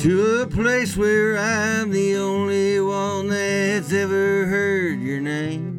To 0.03 0.41
a 0.41 0.47
place 0.47 0.97
where 0.97 1.37
I'm 1.37 1.89
the 1.89 2.17
only 2.17 2.77
one 2.81 3.29
that's 3.29 3.93
ever 3.93 4.45
heard 4.47 4.99
your 4.99 5.21
name. 5.21 5.73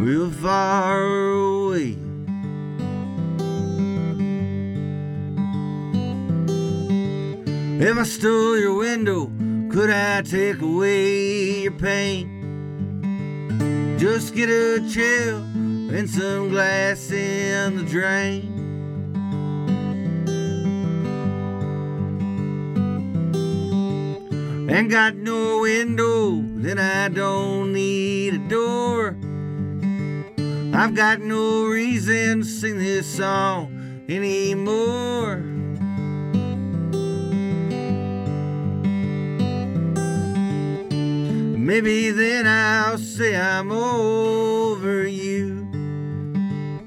real 0.00 0.30
far 0.30 1.02
away. 1.02 1.96
If 7.80 7.98
I 7.98 8.02
stole 8.04 8.56
your 8.56 8.76
window, 8.76 9.32
could 9.68 9.90
I 9.90 10.22
take 10.22 10.62
away 10.62 11.62
your 11.62 11.72
pain? 11.72 12.38
Just 13.98 14.32
get 14.32 14.48
a 14.48 14.88
chill 14.88 15.38
and 15.92 16.08
some 16.08 16.50
glass 16.50 17.10
in 17.10 17.78
the 17.78 17.82
drain. 17.82 18.49
Ain't 24.70 24.88
got 24.88 25.16
no 25.16 25.62
window, 25.62 26.40
then 26.54 26.78
I 26.78 27.08
don't 27.08 27.72
need 27.72 28.34
a 28.34 28.38
door. 28.38 29.16
I've 30.72 30.94
got 30.94 31.20
no 31.20 31.66
reason 31.66 32.42
to 32.42 32.44
sing 32.44 32.78
this 32.78 33.04
song 33.04 34.04
anymore. 34.08 35.38
Maybe 41.58 42.12
then 42.12 42.46
I'll 42.46 42.98
say 42.98 43.36
I'm 43.36 43.72
over 43.72 45.04
you. 45.04 45.66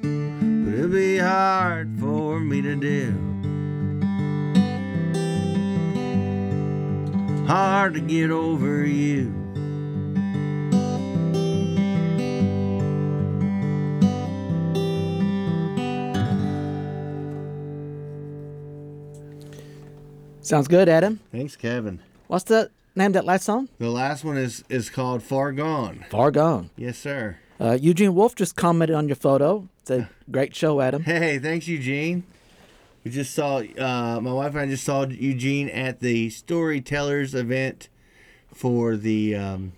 But 0.02 0.74
it'll 0.74 0.88
be 0.88 1.18
hard 1.18 2.00
for 2.00 2.40
me 2.40 2.62
to 2.62 2.78
do. 2.78 3.33
Hard 7.54 7.94
to 7.94 8.00
get 8.00 8.32
over 8.32 8.84
you. 8.84 9.32
Sounds 20.42 20.68
good, 20.68 20.90
Adam. 20.90 21.20
Thanks, 21.32 21.56
Kevin. 21.56 22.00
What's 22.26 22.46
the 22.46 22.72
name 22.96 23.10
of 23.10 23.14
that 23.14 23.26
last 23.26 23.44
song? 23.44 23.70
The 23.78 23.88
last 23.92 24.24
one 24.24 24.38
is 24.38 24.64
is 24.68 24.90
called 24.90 25.22
Far 25.22 25.52
Gone. 25.52 26.06
Far 26.10 26.32
Gone. 26.32 26.72
Yes, 26.76 26.98
sir. 26.98 27.38
Uh, 27.62 27.78
Eugene 27.80 28.16
Wolf 28.16 28.34
just 28.34 28.56
commented 28.56 28.96
on 28.96 29.08
your 29.08 29.16
photo. 29.16 29.70
It's 29.82 29.92
a 29.92 30.10
great 30.32 30.56
show, 30.56 30.82
Adam. 30.82 31.04
Hey, 31.04 31.38
thanks, 31.38 31.68
Eugene. 31.68 32.24
We 33.04 33.12
just 33.12 33.34
saw 33.34 33.58
uh, 33.58 34.20
my 34.22 34.32
wife 34.32 34.52
and 34.52 34.60
I 34.60 34.66
just 34.68 34.84
saw 34.86 35.06
Eugene 35.06 35.68
at 35.70 36.00
the 36.00 36.30
Storytellers 36.30 37.36
event 37.36 37.90
for 38.54 38.96
the 38.96 39.36
um, 39.36 39.74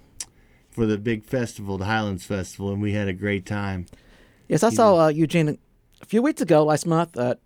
for 0.70 0.86
the 0.86 0.98
big 0.98 1.24
festival, 1.24 1.78
the 1.78 1.86
Highlands 1.86 2.26
Festival, 2.26 2.72
and 2.72 2.82
we 2.82 2.94
had 2.94 3.08
a 3.08 3.14
great 3.14 3.46
time. 3.46 3.88
Yes, 4.48 4.62
I 4.62 4.70
saw 4.70 5.06
uh, 5.06 5.08
Eugene 5.08 5.58
a 6.02 6.06
few 6.06 6.22
weeks 6.22 6.42
ago, 6.42 6.64
last 6.66 6.86
month, 6.86 7.18
at 7.18 7.40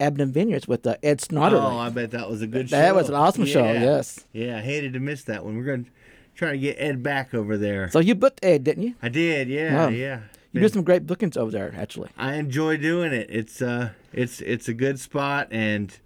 Abingdon 0.00 0.32
Vineyards 0.32 0.66
with 0.66 0.84
uh, 0.86 0.96
Ed 1.02 1.18
Snodderly. 1.20 1.62
Oh, 1.62 1.78
I 1.78 1.90
bet 1.90 2.10
that 2.12 2.28
was 2.28 2.42
a 2.42 2.46
good 2.46 2.70
show. 2.70 2.76
that 2.76 2.94
was 2.94 3.08
an 3.08 3.14
awesome 3.14 3.44
show, 3.44 3.64
yes. 3.64 4.24
Yeah, 4.32 4.58
I 4.58 4.60
hated 4.62 4.94
to 4.94 5.00
miss 5.00 5.22
that 5.24 5.44
one. 5.44 5.56
We're 5.58 5.64
going 5.64 5.84
to 5.84 5.90
try 6.34 6.52
to 6.52 6.58
get 6.58 6.76
Ed 6.80 7.02
back 7.02 7.34
over 7.34 7.56
there. 7.56 7.88
So 7.90 8.00
you 8.00 8.14
booked 8.16 8.40
Ed, 8.44 8.64
didn't 8.64 8.82
you? 8.82 8.94
I 9.02 9.10
did, 9.10 9.48
yeah, 9.48 9.74
Wow. 9.76 9.88
yeah. 9.90 10.20
You 10.52 10.60
did 10.60 10.72
some 10.72 10.82
great 10.82 11.06
bookings 11.06 11.36
over 11.36 11.50
there, 11.50 11.72
actually. 11.76 12.10
I 12.18 12.34
enjoy 12.34 12.76
doing 12.76 13.12
it. 13.12 13.28
It's 13.30 13.62
uh, 13.62 13.90
it's 14.12 14.40
it's 14.40 14.68
a 14.68 14.74
good 14.74 14.98
spot, 14.98 15.48
and 15.52 15.96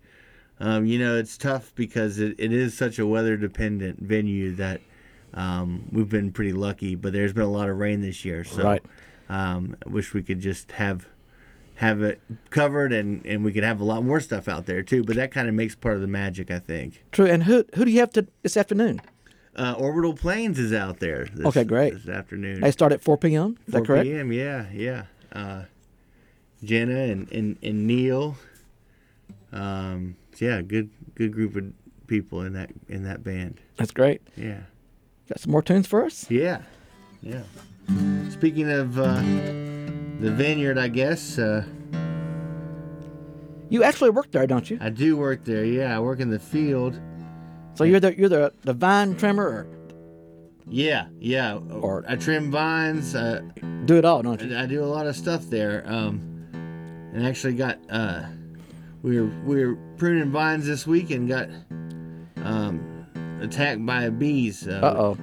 um, 0.60 0.84
you 0.86 0.98
know, 0.98 1.16
it's 1.16 1.38
tough 1.38 1.72
because 1.74 2.18
it, 2.18 2.34
it 2.38 2.52
is 2.52 2.76
such 2.76 2.98
a 2.98 3.06
weather 3.06 3.36
dependent 3.36 4.00
venue 4.00 4.54
that 4.56 4.80
um, 5.32 5.88
we've 5.90 6.08
been 6.10 6.30
pretty 6.30 6.52
lucky. 6.52 6.94
But 6.94 7.12
there's 7.12 7.32
been 7.32 7.44
a 7.44 7.50
lot 7.50 7.70
of 7.70 7.78
rain 7.78 8.02
this 8.02 8.24
year, 8.24 8.44
so 8.44 8.62
Right. 8.62 8.82
um, 9.30 9.76
I 9.86 9.88
wish 9.88 10.12
we 10.12 10.22
could 10.22 10.40
just 10.40 10.72
have 10.72 11.06
have 11.76 12.02
it 12.02 12.20
covered, 12.50 12.92
and 12.92 13.24
and 13.24 13.44
we 13.44 13.52
could 13.52 13.64
have 13.64 13.80
a 13.80 13.84
lot 13.84 14.04
more 14.04 14.20
stuff 14.20 14.46
out 14.46 14.66
there 14.66 14.82
too. 14.82 15.02
But 15.04 15.16
that 15.16 15.30
kind 15.32 15.48
of 15.48 15.54
makes 15.54 15.74
part 15.74 15.94
of 15.94 16.02
the 16.02 16.06
magic, 16.06 16.50
I 16.50 16.58
think. 16.58 17.02
True. 17.12 17.26
And 17.26 17.44
who 17.44 17.64
who 17.76 17.86
do 17.86 17.90
you 17.90 18.00
have 18.00 18.10
to 18.12 18.26
this 18.42 18.58
afternoon? 18.58 19.00
Uh, 19.56 19.74
Orbital 19.78 20.14
Planes 20.14 20.58
is 20.58 20.72
out 20.72 20.98
there. 20.98 21.26
This, 21.32 21.46
Okay, 21.46 21.64
great. 21.64 21.94
This 21.94 22.08
afternoon. 22.08 22.60
They 22.60 22.70
start 22.72 22.92
at 22.92 23.00
4 23.00 23.16
p.m. 23.18 23.56
Is 23.66 23.72
4 23.72 23.80
that 23.80 23.86
correct? 23.86 24.04
p.m. 24.04 24.32
Yeah, 24.32 24.66
yeah. 24.72 25.04
Uh, 25.32 25.64
Jenna 26.64 26.98
and, 26.98 27.30
and, 27.30 27.56
and 27.62 27.86
Neil. 27.86 28.36
Um, 29.52 30.16
yeah, 30.38 30.62
good 30.62 30.90
good 31.14 31.32
group 31.32 31.54
of 31.54 31.64
people 32.08 32.42
in 32.42 32.54
that 32.54 32.70
in 32.88 33.04
that 33.04 33.22
band. 33.22 33.60
That's 33.76 33.92
great. 33.92 34.20
Yeah, 34.36 34.60
Got 35.28 35.38
some 35.40 35.52
more 35.52 35.62
tunes 35.62 35.86
for 35.86 36.04
us? 36.04 36.28
yeah, 36.30 36.62
yeah. 37.22 37.42
Speaking 38.30 38.68
of 38.70 38.98
uh, 38.98 39.20
the 40.20 40.32
vineyard, 40.34 40.76
I 40.78 40.88
guess 40.88 41.38
uh, 41.38 41.64
You 43.68 43.84
actually 43.84 44.10
work 44.10 44.30
there, 44.32 44.46
don't 44.46 44.68
you? 44.70 44.78
I 44.80 44.88
do 44.90 45.16
work 45.16 45.44
there. 45.44 45.64
Yeah, 45.64 45.94
I 45.96 46.00
work 46.00 46.18
in 46.20 46.30
the 46.30 46.38
field, 46.40 46.98
So 47.74 47.84
you're 47.84 48.00
the 48.00 48.16
you're 48.16 48.28
the, 48.28 48.52
the 48.62 48.72
vine 48.72 49.16
trimmer, 49.16 49.44
or 49.44 49.66
Yeah, 50.68 51.06
yeah. 51.18 51.58
Or- 51.70 52.04
I 52.08 52.16
trim 52.16 52.50
vines. 52.50 53.14
Uh, 53.14 53.42
do 53.84 53.96
it 53.96 54.04
all, 54.04 54.22
don't 54.22 54.40
you? 54.40 54.56
I 54.56 54.66
do 54.66 54.82
a 54.82 54.86
lot 54.86 55.06
of 55.06 55.16
stuff 55.16 55.44
there. 55.50 55.82
Um, 55.86 56.20
and 57.12 57.26
actually 57.26 57.54
got 57.54 57.78
uh, 57.90 58.22
we 59.02 59.20
were 59.20 59.26
we 59.44 59.64
were 59.64 59.76
pruning 59.96 60.30
vines 60.30 60.66
this 60.66 60.86
week 60.86 61.10
and 61.10 61.28
got 61.28 61.48
um, 62.44 63.06
attacked 63.40 63.84
by 63.84 64.08
bees. 64.10 64.66
Uh, 64.68 64.80
Uh 64.82 64.94
oh. 64.98 65.18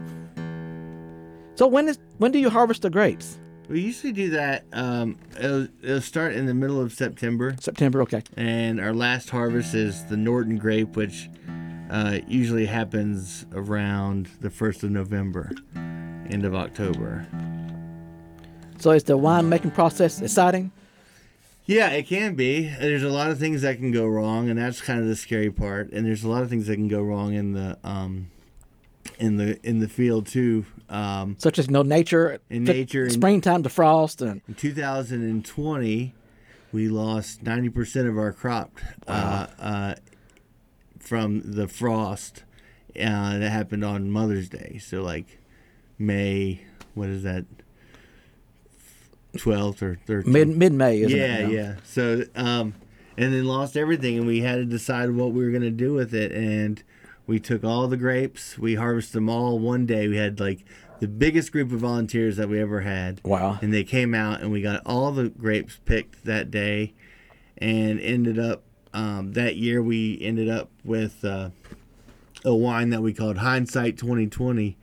So 1.56 1.68
when 1.68 1.88
is 1.88 2.00
when 2.18 2.32
do 2.32 2.40
you 2.40 2.50
harvest 2.50 2.82
the 2.82 2.90
grapes? 2.90 3.38
We 3.70 3.80
usually 3.82 4.12
do 4.12 4.32
that. 4.32 4.66
Um, 4.74 5.18
it'll, 5.40 5.68
it'll 5.82 6.02
start 6.02 6.34
in 6.34 6.46
the 6.46 6.54
middle 6.54 6.82
of 6.82 6.92
September, 6.92 7.56
September. 7.60 8.02
Okay. 8.02 8.22
and 8.36 8.82
our 8.82 8.94
last 8.94 9.30
harvest 9.30 9.74
is 9.76 10.04
the 10.06 10.18
Norton 10.18 10.58
grape, 10.58 10.98
which 10.98 11.30
uh, 11.92 12.20
usually 12.28 12.66
happens 12.66 13.46
around 13.54 14.30
the 14.40 14.50
first 14.50 14.82
of 14.82 14.90
November, 14.90 15.52
end 15.76 16.46
of 16.46 16.56
October. 16.56 17.28
So 18.80 18.92
is 18.92 19.04
the 19.04 19.18
winemaking 19.18 19.74
process 19.74 20.22
exciting? 20.22 20.72
Yeah, 21.66 21.90
it 21.90 22.08
can 22.08 22.36
be. 22.36 22.68
There's 22.80 23.04
a 23.04 23.10
lot 23.10 23.30
of 23.30 23.38
things 23.38 23.62
that 23.62 23.78
can 23.78 23.92
go 23.92 24.08
wrong, 24.08 24.50
and 24.50 24.58
that's 24.58 24.82
kind 24.82 25.00
of 25.00 25.06
the 25.06 25.16
scary 25.16 25.52
part. 25.52 25.92
And 25.92 26.06
there's 26.06 26.24
a 26.24 26.30
lot 26.30 26.42
of 26.42 26.50
things 26.50 26.68
that 26.68 26.76
can 26.76 26.88
go 26.88 27.02
wrong 27.04 27.34
in 27.34 27.54
the 27.54 27.78
um, 27.84 28.32
in 29.20 29.38
the 29.38 29.60
in 29.62 29.80
the 29.80 29.88
field 29.88 30.26
too. 30.28 30.66
Um, 30.90 31.36
Such 31.40 31.60
as 31.60 31.68
you 31.68 31.74
know 31.74 31.84
nature, 31.84 32.40
In 32.50 32.64
nature 32.64 33.10
springtime, 33.10 33.62
the 33.62 33.70
frost, 33.70 34.22
and 34.22 34.42
in 34.48 34.56
2020, 34.56 36.14
we 36.72 36.90
lost 36.90 37.44
90% 37.44 38.10
of 38.10 38.18
our 38.18 38.34
crop 38.34 38.80
uh, 39.08 39.48
uh, 39.60 39.96
from 41.12 41.42
the 41.44 41.68
frost. 41.68 42.46
Uh, 42.96 43.38
that 43.38 43.52
happened 43.52 43.84
on 43.84 44.10
Mother's 44.10 44.48
Day. 44.48 44.80
So 44.82 45.02
like 45.02 45.40
May, 46.00 46.62
what 46.94 47.10
is 47.10 47.24
that? 47.24 47.44
12th 49.34 49.82
or 49.82 50.00
13th. 50.08 50.26
mid 50.26 50.48
mid 50.48 50.72
May, 50.72 51.02
isn't 51.02 51.18
yeah, 51.18 51.38
it? 51.38 51.44
know? 51.44 51.50
yeah. 51.50 51.76
So, 51.84 52.24
um, 52.34 52.76
and 53.18 53.34
then 53.34 53.46
lost 53.46 53.76
everything, 53.76 54.20
and 54.20 54.26
we 54.26 54.40
had 54.40 54.56
to 54.56 54.66
decide 54.66 55.12
what 55.12 55.34
we 55.34 55.44
were 55.44 55.52
gonna 55.52 55.70
do 55.70 55.94
with 55.94 56.14
it. 56.14 56.32
And 56.32 56.82
we 57.28 57.42
took 57.42 57.66
all 57.66 57.90
the 57.90 57.98
grapes, 57.98 58.58
we 58.58 58.76
harvested 58.76 59.16
them 59.16 59.30
all 59.30 59.60
one 59.60 59.86
day. 59.86 60.08
We 60.08 60.16
had 60.16 60.40
like 60.40 60.64
the 61.02 61.10
biggest 61.10 61.52
group 61.52 61.74
of 61.74 61.80
volunteers 61.80 62.38
that 62.38 62.48
we 62.48 62.58
ever 62.62 62.82
had. 62.82 63.20
Wow. 63.26 63.60
And 63.62 63.74
they 63.74 63.84
came 63.84 64.16
out, 64.16 64.40
and 64.40 64.50
we 64.50 64.62
got 64.62 64.82
all 64.86 65.12
the 65.12 65.28
grapes 65.28 65.78
picked 65.84 66.24
that 66.24 66.52
day, 66.52 66.94
and 67.58 68.00
ended 68.00 68.40
up 68.40 68.64
um, 68.94 69.34
that 69.34 69.56
year 69.56 69.82
we 69.82 70.20
ended 70.22 70.50
up 70.50 70.70
with 70.84 71.24
uh, 71.26 71.50
a 72.44 72.54
wine 72.56 72.90
that 72.90 73.02
we 73.02 73.14
called 73.14 73.38
Hindsight 73.40 73.98
2020. 73.98 74.78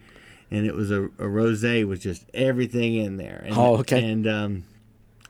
And 0.51 0.65
it 0.67 0.75
was 0.75 0.91
a, 0.91 1.05
a 1.05 1.25
rosé 1.27 1.87
with 1.87 2.01
just 2.01 2.25
everything 2.33 2.95
in 2.95 3.19
there. 3.19 3.43
And, 3.45 3.55
Oh, 3.57 3.77
okay. 3.79 4.03
And 4.11 4.27
um, 4.27 4.65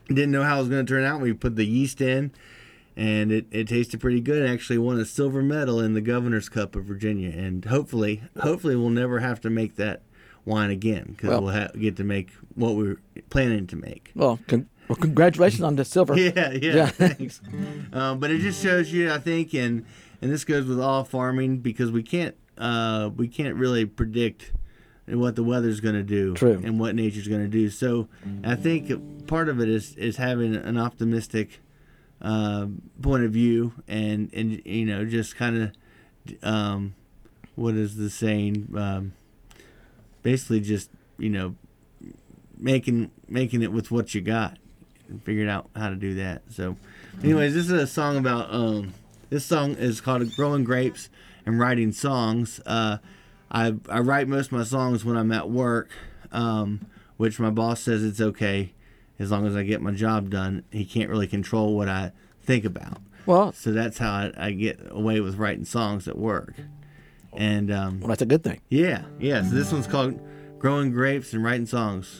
didn't 0.07 0.31
know 0.31 0.43
how 0.43 0.55
it 0.57 0.59
was 0.59 0.69
going 0.69 0.85
to 0.85 0.89
turn 0.93 1.03
out. 1.03 1.19
We 1.19 1.33
put 1.33 1.57
the 1.57 1.65
yeast 1.65 1.99
in, 1.99 2.31
and 2.95 3.29
it, 3.29 3.45
it 3.51 3.67
tasted 3.67 3.99
pretty 3.99 4.21
good. 4.21 4.41
It 4.43 4.49
actually 4.49 4.77
won 4.77 4.97
a 4.97 5.03
silver 5.03 5.41
medal 5.41 5.81
in 5.81 5.93
the 5.93 5.99
Governor's 5.99 6.47
Cup 6.47 6.73
of 6.73 6.85
Virginia, 6.85 7.31
and 7.31 7.65
hopefully, 7.65 8.23
hopefully 8.39 8.77
we'll 8.77 8.89
never 8.91 9.19
have 9.19 9.41
to 9.41 9.49
make 9.49 9.75
that 9.75 10.03
wine 10.45 10.69
again 10.71 11.07
because 11.17 11.29
Well- 11.31 11.43
we'll 11.43 11.53
ha- 11.53 11.71
get 11.77 11.97
to 11.97 12.05
make 12.05 12.31
what 12.55 12.75
we 12.75 12.87
are 12.91 12.97
planning 13.29 13.67
to 13.67 13.75
make. 13.75 14.11
Well, 14.15 14.39
con- 14.47 14.69
well, 14.89 14.95
congratulations 14.97 15.61
on 15.63 15.75
the 15.75 15.85
silver. 15.85 16.15
Yeah, 16.19 16.51
yeah, 16.51 16.73
Yeah. 16.73 16.87
thanks. 16.87 17.41
Um, 17.93 18.19
but 18.19 18.31
it 18.31 18.39
just 18.39 18.61
shows 18.61 18.91
you, 18.91 19.11
I 19.13 19.19
think, 19.19 19.53
and 19.53 19.85
and 20.21 20.31
this 20.31 20.43
goes 20.43 20.65
with 20.65 20.79
all 20.81 21.03
farming 21.05 21.59
because 21.59 21.91
we 21.91 22.03
can't 22.03 22.35
uh, 22.57 23.09
we 23.15 23.27
can't 23.29 23.55
really 23.55 23.85
predict 23.85 24.51
what 25.07 25.35
the 25.35 25.43
weather's 25.43 25.79
going 25.79 25.95
to 25.95 26.03
do 26.03 26.33
True. 26.35 26.61
and 26.63 26.79
what 26.79 26.93
nature's 26.93 27.27
going 27.27 27.41
to 27.41 27.47
do. 27.47 27.69
So 27.69 28.07
I 28.43 28.55
think 28.55 29.27
part 29.27 29.47
of 29.49 29.59
it 29.61 29.69
is 29.69 29.95
is 29.95 30.17
having 30.17 30.55
an 30.55 30.77
optimistic 30.77 31.61
uh, 32.21 32.67
point 33.01 33.23
of 33.23 33.31
view 33.31 33.73
and 33.87 34.29
and 34.33 34.61
you 34.65 34.85
know 34.85 35.05
just 35.05 35.35
kind 35.37 35.71
of 36.27 36.43
um, 36.43 36.95
what 37.55 37.75
is 37.75 37.95
the 37.95 38.09
saying? 38.09 38.73
Um, 38.75 39.13
basically, 40.21 40.59
just 40.59 40.89
you 41.17 41.29
know 41.29 41.55
making 42.57 43.11
making 43.27 43.61
it 43.63 43.71
with 43.71 43.89
what 43.91 44.13
you 44.13 44.21
got 44.21 44.57
and 45.09 45.23
figured 45.23 45.49
out 45.49 45.69
how 45.75 45.89
to 45.89 45.95
do 45.95 46.13
that. 46.15 46.41
So, 46.49 46.75
anyways, 47.23 47.53
this 47.53 47.65
is 47.65 47.71
a 47.71 47.87
song 47.87 48.17
about 48.17 48.53
um, 48.53 48.93
this 49.29 49.45
song 49.45 49.71
is 49.71 50.01
called 50.01 50.35
"Growing 50.35 50.63
Grapes" 50.63 51.09
and 51.45 51.59
writing 51.59 51.91
songs. 51.91 52.59
Uh, 52.65 52.97
I 53.51 53.75
I 53.89 53.99
write 53.99 54.27
most 54.27 54.47
of 54.47 54.51
my 54.53 54.63
songs 54.63 55.03
when 55.03 55.17
I'm 55.17 55.31
at 55.31 55.49
work, 55.49 55.89
um, 56.31 56.85
which 57.17 57.39
my 57.39 57.49
boss 57.49 57.81
says 57.81 58.03
it's 58.03 58.21
okay 58.21 58.73
as 59.17 59.31
long 59.31 59.45
as 59.45 59.55
I 59.55 59.63
get 59.63 59.81
my 59.81 59.91
job 59.91 60.29
done. 60.29 60.63
He 60.71 60.85
can't 60.85 61.09
really 61.09 61.27
control 61.27 61.75
what 61.75 61.89
I 61.89 62.11
think 62.41 62.63
about. 62.65 63.01
Well, 63.25 63.51
So 63.51 63.71
that's 63.71 63.97
how 63.97 64.11
I, 64.11 64.31
I 64.37 64.51
get 64.51 64.79
away 64.89 65.19
with 65.19 65.35
writing 65.35 65.65
songs 65.65 66.07
at 66.07 66.17
work. 66.17 66.53
And 67.33 67.69
um, 67.71 67.99
well, 67.99 68.07
that's 68.07 68.21
a 68.23 68.25
good 68.25 68.43
thing. 68.43 68.61
yeah, 68.69 69.03
yeah. 69.19 69.43
So 69.43 69.49
this 69.55 69.71
one's 69.71 69.85
called 69.87 70.19
"Growing 70.57 70.91
Grapes 70.91 71.33
and 71.33 71.43
Writing 71.43 71.65
Songs." 71.67 72.19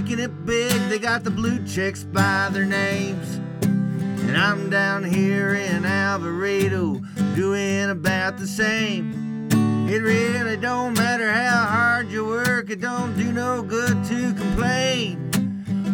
Making 0.00 0.18
it 0.18 0.46
big. 0.46 0.72
They 0.88 0.98
got 0.98 1.24
the 1.24 1.30
blue 1.30 1.62
chicks 1.66 2.04
by 2.04 2.48
their 2.50 2.64
names. 2.64 3.36
And 3.62 4.36
I'm 4.36 4.70
down 4.70 5.04
here 5.04 5.54
in 5.54 5.84
Alvarado 5.84 7.02
doing 7.34 7.90
about 7.90 8.38
the 8.38 8.46
same. 8.46 9.48
It 9.90 9.98
really 9.98 10.56
don't 10.56 10.94
matter 10.96 11.30
how 11.30 11.66
hard 11.66 12.10
you 12.10 12.24
work, 12.24 12.70
it 12.70 12.80
don't 12.80 13.14
do 13.18 13.30
no 13.30 13.62
good 13.62 14.02
to 14.04 14.32
complain. 14.34 15.18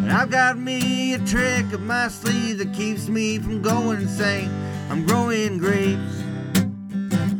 I've 0.09 0.29
got 0.29 0.57
me 0.57 1.13
a 1.13 1.19
trick 1.19 1.73
up 1.73 1.81
my 1.81 2.07
sleeve 2.07 2.59
that 2.59 2.73
keeps 2.73 3.09
me 3.09 3.39
from 3.39 3.61
going 3.61 4.01
insane. 4.01 4.49
I'm 4.89 5.05
growing 5.05 5.57
grapes, 5.57 6.23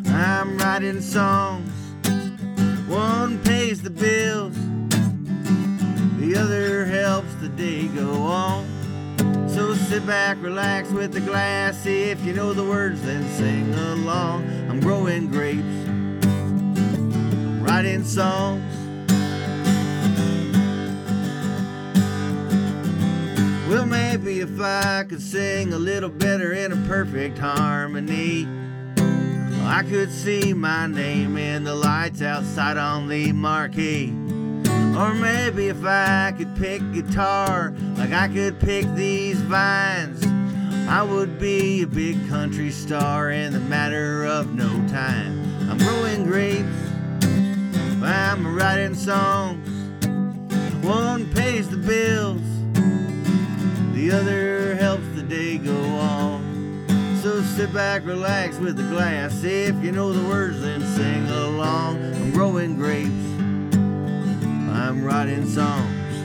I'm 0.08 0.58
writing 0.58 1.00
songs. 1.00 1.72
One 2.90 3.42
pays 3.44 3.82
the 3.82 3.90
bills, 3.90 4.58
the 6.28 6.38
other 6.38 6.84
helps 6.84 7.34
the 7.36 7.48
day 7.48 7.88
go 7.88 8.24
on. 8.24 8.68
So 9.48 9.74
sit 9.74 10.06
back, 10.06 10.36
relax 10.42 10.90
with 10.90 11.16
a 11.16 11.22
glass. 11.22 11.86
If 11.86 12.22
you 12.26 12.34
know 12.34 12.52
the 12.52 12.66
words, 12.66 13.02
then 13.04 13.24
sing 13.38 13.74
along. 13.74 14.44
I'm 14.70 14.82
growing 14.82 15.32
grapes, 15.32 15.64
writing 17.62 18.04
songs. 18.04 18.62
Well, 23.70 23.86
maybe 23.86 24.42
if 24.42 24.60
I 24.60 25.06
could 25.08 25.22
sing 25.22 25.72
a 25.72 25.80
little 25.80 26.10
better 26.10 26.52
in 26.52 26.74
a 26.74 26.88
perfect 26.88 27.38
harmony. 27.38 28.48
I 29.64 29.84
could 29.84 30.12
see 30.12 30.54
my 30.54 30.88
name 30.88 31.38
in 31.38 31.64
the 31.64 31.76
lights 31.76 32.22
outside 32.22 32.78
on 32.78 33.08
the 33.08 33.32
marquee. 33.32 34.27
Or 34.98 35.14
maybe 35.14 35.68
if 35.68 35.86
I 35.86 36.34
could 36.36 36.56
pick 36.56 36.82
guitar 36.92 37.72
like 37.98 38.14
I 38.14 38.28
could 38.28 38.60
pick 38.60 38.84
these 38.96 39.40
vines, 39.42 40.26
I 40.90 41.04
would 41.04 41.38
be 41.38 41.84
a 41.84 41.88
big 41.88 42.28
country 42.28 42.72
star 42.72 43.30
in 43.30 43.54
the 43.54 43.60
matter 43.60 44.26
of 44.26 44.56
no 44.56 44.70
time. 44.88 45.70
I'm 45.70 45.78
growing 45.78 46.24
grapes, 46.24 46.66
I'm 48.02 48.56
writing 48.56 48.96
songs. 48.96 49.70
One 50.84 51.32
pays 51.36 51.70
the 51.70 51.78
bills, 51.78 52.42
the 53.94 54.10
other 54.12 54.78
helps 54.78 55.08
the 55.14 55.22
day 55.22 55.60
go 55.60 55.78
on. 56.00 56.88
So 57.22 57.44
sit 57.44 57.72
back, 57.72 58.04
relax 58.04 58.58
with 58.58 58.80
a 58.80 58.90
glass. 58.90 59.44
If 59.44 59.76
you 59.84 59.92
know 59.92 60.12
the 60.12 60.28
words, 60.28 60.60
then 60.62 60.82
sing 60.82 61.28
along. 61.28 61.98
I'm 62.04 62.32
growing 62.32 62.78
grapes. 62.78 63.37
I'm 64.88 65.04
writing 65.04 65.46
songs. 65.46 66.16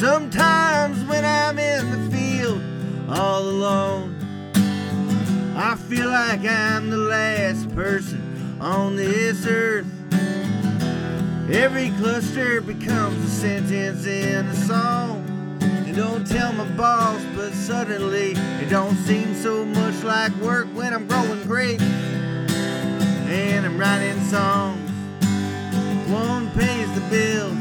Sometimes 0.00 1.04
when 1.04 1.26
I'm 1.26 1.58
in 1.58 1.90
the 1.90 2.16
field 2.16 2.62
all 3.10 3.42
alone, 3.42 4.16
I 5.54 5.76
feel 5.76 6.08
like 6.08 6.40
I'm 6.46 6.88
the 6.88 6.96
last 6.96 7.68
person 7.74 8.56
on 8.62 8.96
this 8.96 9.46
earth. 9.46 9.86
Every 11.52 11.90
cluster 11.98 12.62
becomes 12.62 13.22
a 13.22 13.28
sentence 13.28 14.06
in 14.06 14.46
a 14.46 14.56
song. 14.56 15.26
And 15.60 15.94
don't 15.94 16.26
tell 16.26 16.54
my 16.54 16.64
boss, 16.78 17.22
but 17.36 17.52
suddenly 17.52 18.30
it 18.32 18.70
don't 18.70 18.96
seem 19.04 19.34
so 19.34 19.66
much 19.66 20.02
like 20.02 20.34
work 20.36 20.66
when 20.68 20.94
I'm 20.94 21.06
growing 21.06 21.42
grapes 21.42 21.82
and 21.82 23.66
I'm 23.66 23.76
writing 23.76 24.18
songs. 24.24 24.79
One 26.10 26.50
pays 26.50 26.92
the 26.94 27.00
bills, 27.08 27.56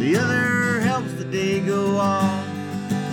the 0.00 0.16
other 0.16 0.80
helps 0.80 1.12
the 1.12 1.24
day 1.24 1.60
go 1.60 1.96
on. 1.98 2.44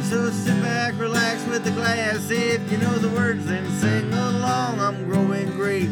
So 0.04 0.32
sit 0.32 0.60
back, 0.64 0.98
relax 0.98 1.46
with 1.46 1.64
the 1.64 1.70
glass. 1.72 2.32
If 2.32 2.72
you 2.72 2.80
know 2.80 2.98
the 2.98 3.10
words, 3.10 3.46
then 3.46 3.70
sing 3.80 4.12
along. 4.12 4.80
I'm 4.80 5.04
growing 5.06 5.52
grapes. 5.52 5.92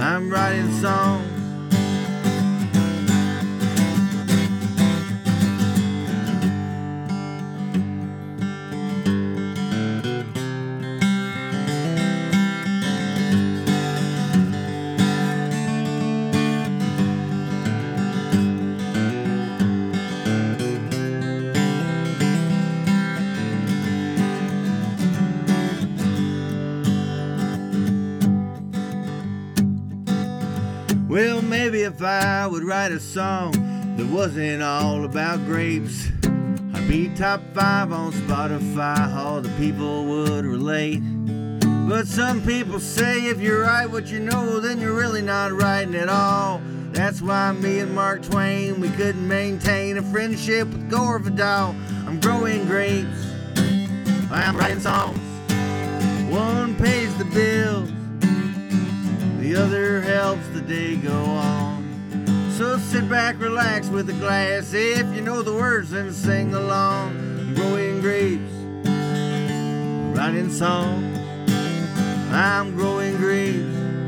I'm 0.00 0.30
writing 0.30 0.70
songs. 0.74 1.39
If 32.00 32.04
I 32.06 32.46
would 32.46 32.64
write 32.64 32.92
a 32.92 32.98
song 32.98 33.52
that 33.98 34.06
wasn't 34.06 34.62
all 34.62 35.04
about 35.04 35.44
grapes, 35.44 36.08
I'd 36.72 36.88
be 36.88 37.14
top 37.14 37.42
five 37.52 37.92
on 37.92 38.12
Spotify, 38.12 39.14
all 39.14 39.42
the 39.42 39.50
people 39.58 40.06
would 40.06 40.46
relate. 40.46 41.02
But 41.86 42.06
some 42.06 42.40
people 42.40 42.80
say 42.80 43.26
if 43.26 43.38
you 43.38 43.54
write 43.60 43.90
what 43.90 44.06
you 44.06 44.18
know, 44.18 44.60
then 44.60 44.80
you're 44.80 44.94
really 44.94 45.20
not 45.20 45.52
writing 45.52 45.94
at 45.94 46.08
all. 46.08 46.62
That's 46.92 47.20
why 47.20 47.52
me 47.52 47.80
and 47.80 47.94
Mark 47.94 48.22
Twain, 48.22 48.80
we 48.80 48.88
couldn't 48.88 49.28
maintain 49.28 49.98
a 49.98 50.02
friendship 50.02 50.68
with 50.68 50.88
Gore 50.88 51.18
Vidal. 51.18 51.76
I'm 52.06 52.18
growing 52.18 52.64
grapes, 52.64 53.26
I'm 54.30 54.56
writing 54.56 54.80
songs. 54.80 55.18
One 56.30 56.76
pays 56.76 57.14
the 57.18 57.26
bills, 57.26 57.90
the 59.38 59.54
other 59.54 60.00
helps 60.00 60.48
the 60.54 60.62
day 60.62 60.96
go 60.96 61.12
on. 61.12 61.69
So 62.60 62.76
sit 62.76 63.08
back, 63.08 63.40
relax 63.40 63.88
with 63.88 64.10
a 64.10 64.12
glass. 64.12 64.74
If 64.74 65.06
you 65.14 65.22
know 65.22 65.40
the 65.40 65.54
words, 65.54 65.92
then 65.92 66.12
sing 66.12 66.52
along. 66.52 67.54
Growing 67.54 68.02
grapes, 68.02 68.52
writing 70.14 70.50
songs. 70.50 71.18
I'm 72.30 72.76
growing 72.76 73.16
grapes 73.16 73.56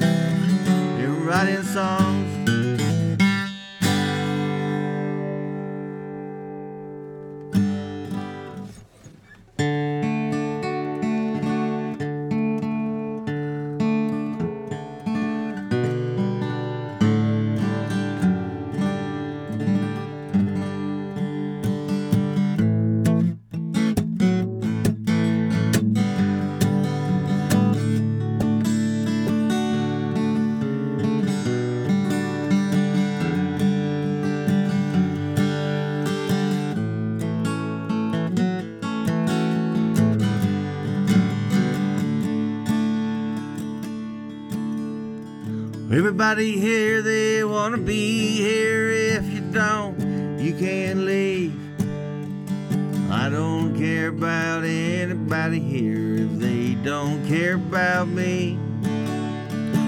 and 0.03 1.25
writing 1.25 1.63
songs. 1.63 2.32
Everybody 46.13 46.59
here, 46.59 47.01
they 47.01 47.43
wanna 47.43 47.79
be 47.79 48.37
here. 48.37 48.91
If 48.91 49.25
you 49.33 49.41
don't, 49.51 49.99
you 50.39 50.53
can 50.53 51.07
leave. 51.07 51.55
I 53.11 53.31
don't 53.31 53.75
care 53.75 54.09
about 54.09 54.63
anybody 54.63 55.59
here 55.59 56.17
if 56.27 56.39
they 56.39 56.75
don't 56.75 57.27
care 57.27 57.55
about 57.55 58.09
me. 58.09 58.59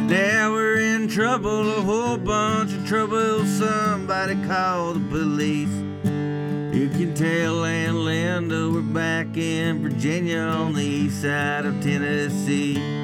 Now 0.09 0.53
we're 0.53 0.79
in 0.79 1.09
trouble, 1.09 1.71
a 1.77 1.83
whole 1.83 2.17
bunch 2.17 2.73
of 2.73 2.89
trouble. 2.89 3.45
Somebody 3.45 4.43
call 4.47 4.95
the 4.95 5.07
police. 5.11 5.77
You 6.75 6.89
can 6.89 7.13
tell 7.13 7.67
Aunt 7.67 7.97
Linda 7.97 8.71
we're 8.71 8.81
back 8.81 9.37
in 9.37 9.83
Virginia 9.83 10.41
on 10.41 10.73
the 10.73 10.83
east 10.83 11.21
side 11.21 11.67
of 11.67 11.83
Tennessee. 11.83 13.04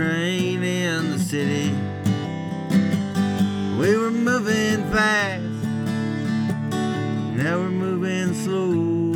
Train 0.00 0.62
in 0.62 1.10
the 1.10 1.18
city. 1.18 1.68
We 3.78 3.98
were 3.98 4.10
moving 4.10 4.82
fast. 4.90 5.42
Now 7.36 7.58
we're 7.58 7.68
moving 7.68 8.32
slow. 8.32 9.10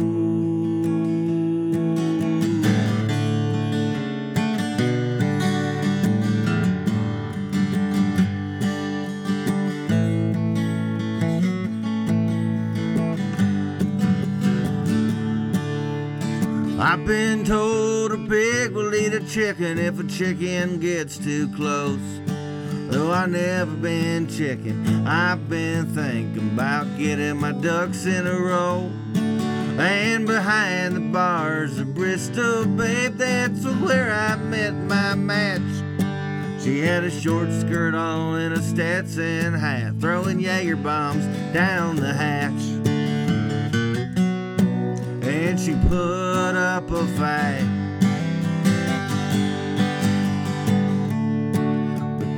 I've 16.78 17.06
been 17.06 17.46
told 17.46 17.73
eat 19.04 19.12
a 19.12 19.20
chicken 19.20 19.78
if 19.78 19.98
a 19.98 20.04
chicken 20.04 20.80
gets 20.80 21.18
too 21.18 21.48
close. 21.54 22.00
Though 22.88 23.12
I 23.12 23.26
never 23.26 23.70
been 23.70 24.26
chicken, 24.26 25.06
I've 25.06 25.48
been 25.48 25.86
thinking 25.94 26.52
about 26.52 26.86
getting 26.96 27.36
my 27.38 27.52
ducks 27.52 28.06
in 28.06 28.26
a 28.26 28.38
row. 28.38 28.90
And 29.76 30.26
behind 30.26 30.96
the 30.96 31.00
bars 31.00 31.78
of 31.78 31.94
Bristol, 31.94 32.64
babe, 32.64 33.16
that's 33.16 33.64
where 33.64 34.12
I 34.12 34.36
met 34.36 34.74
my 34.74 35.14
match. 35.14 36.62
She 36.62 36.80
had 36.80 37.04
a 37.04 37.10
short 37.10 37.50
skirt 37.52 37.94
on 37.94 38.40
and 38.40 38.54
a 38.54 38.62
Stetson 38.62 39.52
hat, 39.52 39.94
throwing 40.00 40.40
Jaeger 40.40 40.76
bombs 40.76 41.26
down 41.52 41.96
the 41.96 42.12
hatch 42.12 42.84
and 45.26 45.60
she 45.60 45.74
put 45.88 46.56
up 46.56 46.90
a 46.90 47.06
fight. 47.18 47.73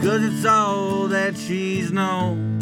Because 0.07 0.23
it's 0.23 0.47
all 0.47 1.09
that 1.09 1.37
she's 1.37 1.91
known. 1.91 2.61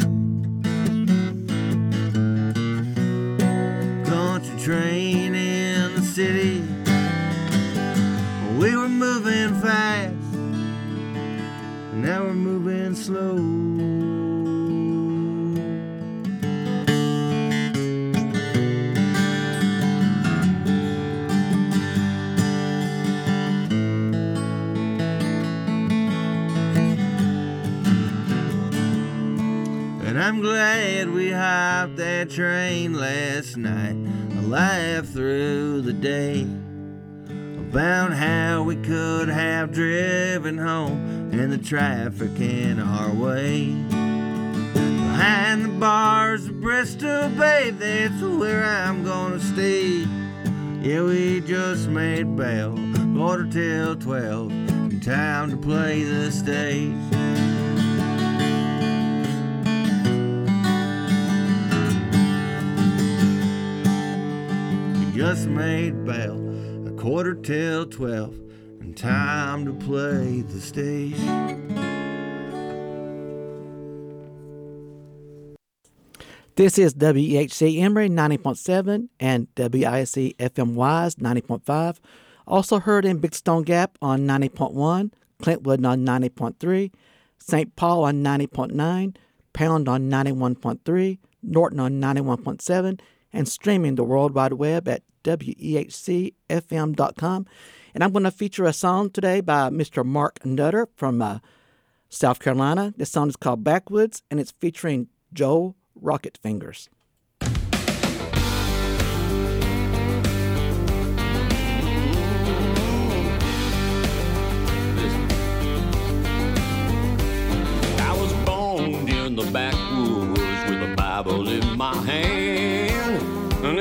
Country 4.03 4.59
train 4.59 5.35
in 5.35 5.93
the 5.93 6.01
city. 6.01 6.63
We 8.57 8.75
were 8.75 8.89
moving 8.89 9.61
fast. 9.61 10.15
Now 11.93 12.23
we're 12.23 12.33
moving 12.33 12.95
slow. 12.95 14.14
I'm 30.25 30.41
glad 30.41 31.11
we 31.11 31.29
hopped 31.29 31.97
that 31.97 32.31
train 32.31 32.95
last 32.95 33.57
night. 33.57 33.95
I 34.31 34.41
laughed 34.41 35.09
through 35.09 35.81
the 35.81 35.93
day 35.93 36.47
about 37.69 38.11
how 38.11 38.63
we 38.63 38.75
could 38.77 39.29
have 39.29 39.71
driven 39.71 40.57
home 40.57 41.29
and 41.31 41.53
the 41.53 41.59
traffic 41.59 42.39
in 42.39 42.79
our 42.79 43.13
way. 43.13 43.67
Behind 44.73 45.63
the 45.63 45.75
bars 45.79 46.47
of 46.47 46.59
Bristol 46.59 47.29
Bay, 47.29 47.69
that's 47.69 48.19
where 48.23 48.63
I'm 48.65 49.03
gonna 49.03 49.39
stay. 49.39 50.07
Yeah, 50.81 51.03
we 51.03 51.41
just 51.41 51.87
made 51.87 52.35
bail, 52.35 52.75
quarter 53.15 53.45
till 53.45 53.95
twelve, 53.95 54.51
time 55.03 55.51
to 55.51 55.57
play 55.57 56.01
the 56.01 56.31
stage. 56.31 57.54
Just 65.25 65.47
made 65.47 66.05
bail, 66.05 66.37
a 66.87 66.91
quarter 66.91 67.33
till 67.33 67.87
twelve, 67.87 68.35
and 68.79 68.95
time 68.95 69.65
to 69.65 69.73
play 69.73 70.41
the 70.41 70.61
stage. 70.61 71.17
This 76.55 76.77
is 76.77 76.93
WEHC 76.93 77.81
Emory 77.81 78.07
90.7 78.07 79.09
and 79.19 79.47
WISC 79.55 80.35
Wise 80.75 81.15
90.5. 81.15 81.97
Also 82.45 82.79
heard 82.79 83.03
in 83.03 83.17
Big 83.17 83.33
Stone 83.33 83.63
Gap 83.63 83.97
on 84.03 84.27
90.1, 84.27 85.11
Clintwood 85.41 85.87
on 85.87 86.05
90.3, 86.05 86.91
St. 87.39 87.75
Paul 87.75 88.03
on 88.03 88.23
90.9, 88.23 89.15
Pound 89.53 89.89
on 89.89 90.03
91.3, 90.03 91.17
Norton 91.41 91.79
on 91.79 91.93
91.7, 91.93 92.99
and 93.35 93.47
streaming 93.47 93.93
the 93.95 94.03
World 94.03 94.33
Wide 94.33 94.53
Web 94.53 94.87
at 94.87 95.03
WEHCFM.com. 95.23 96.35
And 97.93 98.03
I'm 98.03 98.11
going 98.11 98.23
to 98.23 98.31
feature 98.31 98.65
a 98.65 98.73
song 98.73 99.09
today 99.11 99.41
by 99.41 99.69
Mr. 99.69 100.03
Mark 100.05 100.45
Nutter 100.45 100.87
from 100.95 101.21
uh, 101.21 101.39
South 102.09 102.39
Carolina. 102.39 102.93
This 102.97 103.11
song 103.11 103.27
is 103.29 103.35
called 103.35 103.63
Backwoods, 103.63 104.23
and 104.31 104.39
it's 104.39 104.51
featuring 104.51 105.09
Joe 105.33 105.75
Rocket 105.95 106.39
Fingers. 106.41 106.89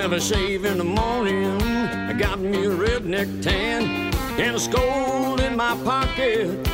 Never 0.04 0.20
shave 0.20 0.66
in 0.66 0.76
the 0.76 0.84
morning. 0.84 1.62
I 1.62 2.12
got 2.12 2.38
me 2.38 2.66
a 2.66 2.68
redneck 2.68 3.42
tan 3.42 4.12
and 4.38 4.54
a 4.54 4.60
skull 4.60 5.40
in 5.40 5.56
my 5.56 5.74
pocket, 5.82 6.68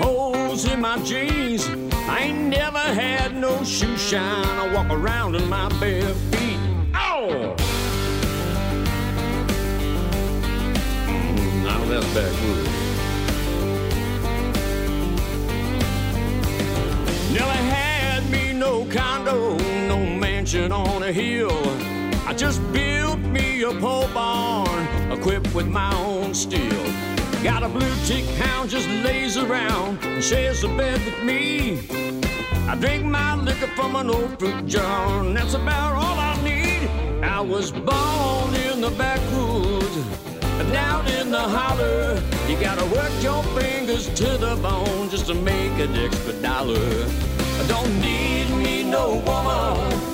holes 0.00 0.64
in 0.64 0.80
my 0.80 0.96
jeans. 1.02 1.66
I 2.08 2.20
ain't 2.20 2.38
never 2.38 2.78
had 2.78 3.34
no 3.34 3.64
shoe 3.64 3.96
shine. 3.96 4.46
I 4.46 4.72
walk 4.72 4.90
around 4.90 5.34
in 5.34 5.48
my 5.48 5.68
bare 5.80 6.14
feet. 6.30 6.60
Oh! 6.94 7.56
Mm, 11.08 11.64
Now 11.64 11.84
that's 11.86 12.06
backwoods. 12.14 12.68
Never 17.32 17.58
had 17.74 18.30
me 18.30 18.52
no 18.52 18.84
condo, 18.84 19.56
no 19.88 19.98
mansion 19.98 20.70
on 20.70 21.02
a 21.02 21.12
hill. 21.12 21.77
Just 22.38 22.62
built 22.72 23.18
me 23.18 23.62
a 23.62 23.72
pole 23.72 24.06
barn, 24.14 24.86
equipped 25.10 25.52
with 25.56 25.66
my 25.66 25.92
own 25.96 26.32
steel. 26.32 26.84
Got 27.42 27.64
a 27.64 27.68
blue 27.68 27.94
tick 28.06 28.24
hound 28.36 28.70
just 28.70 28.88
lays 29.02 29.36
around 29.36 29.98
and 30.04 30.22
shares 30.22 30.62
a 30.62 30.68
bed 30.68 31.04
with 31.04 31.20
me. 31.24 31.80
I 32.68 32.76
drink 32.76 33.04
my 33.04 33.34
liquor 33.34 33.66
from 33.74 33.96
an 33.96 34.08
old 34.08 34.38
fruit 34.38 34.66
jar, 34.66 35.24
and 35.24 35.36
that's 35.36 35.54
about 35.54 35.96
all 35.96 36.16
I 36.16 36.40
need. 36.44 36.88
I 37.24 37.40
was 37.40 37.72
born 37.72 38.54
in 38.54 38.82
the 38.82 38.94
backwoods, 38.96 39.96
down 40.70 41.08
in 41.08 41.32
the 41.32 41.42
holler. 41.42 42.22
You 42.48 42.56
gotta 42.60 42.84
work 42.94 43.12
your 43.20 43.42
fingers 43.60 44.06
to 44.14 44.38
the 44.38 44.54
bone 44.62 45.10
just 45.10 45.26
to 45.26 45.34
make 45.34 45.72
an 45.80 45.92
extra 45.96 46.34
dollar. 46.34 46.88
I 47.58 47.66
don't 47.66 48.00
need 48.00 48.48
me 48.64 48.84
no 48.84 49.16
woman 49.26 50.07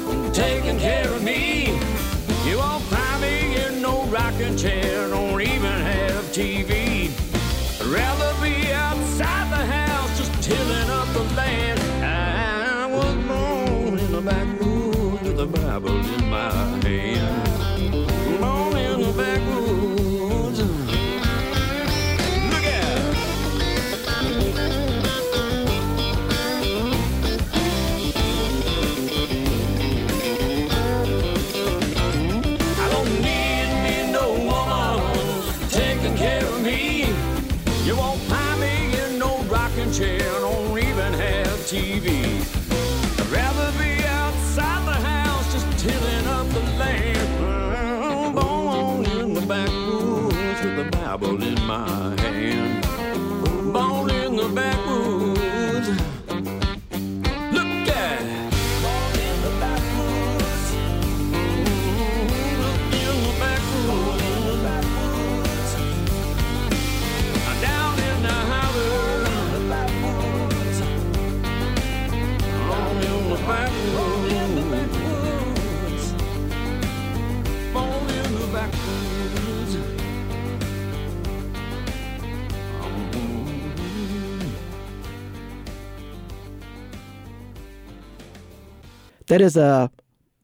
That 89.34 89.40
is 89.40 89.56
uh, 89.56 89.88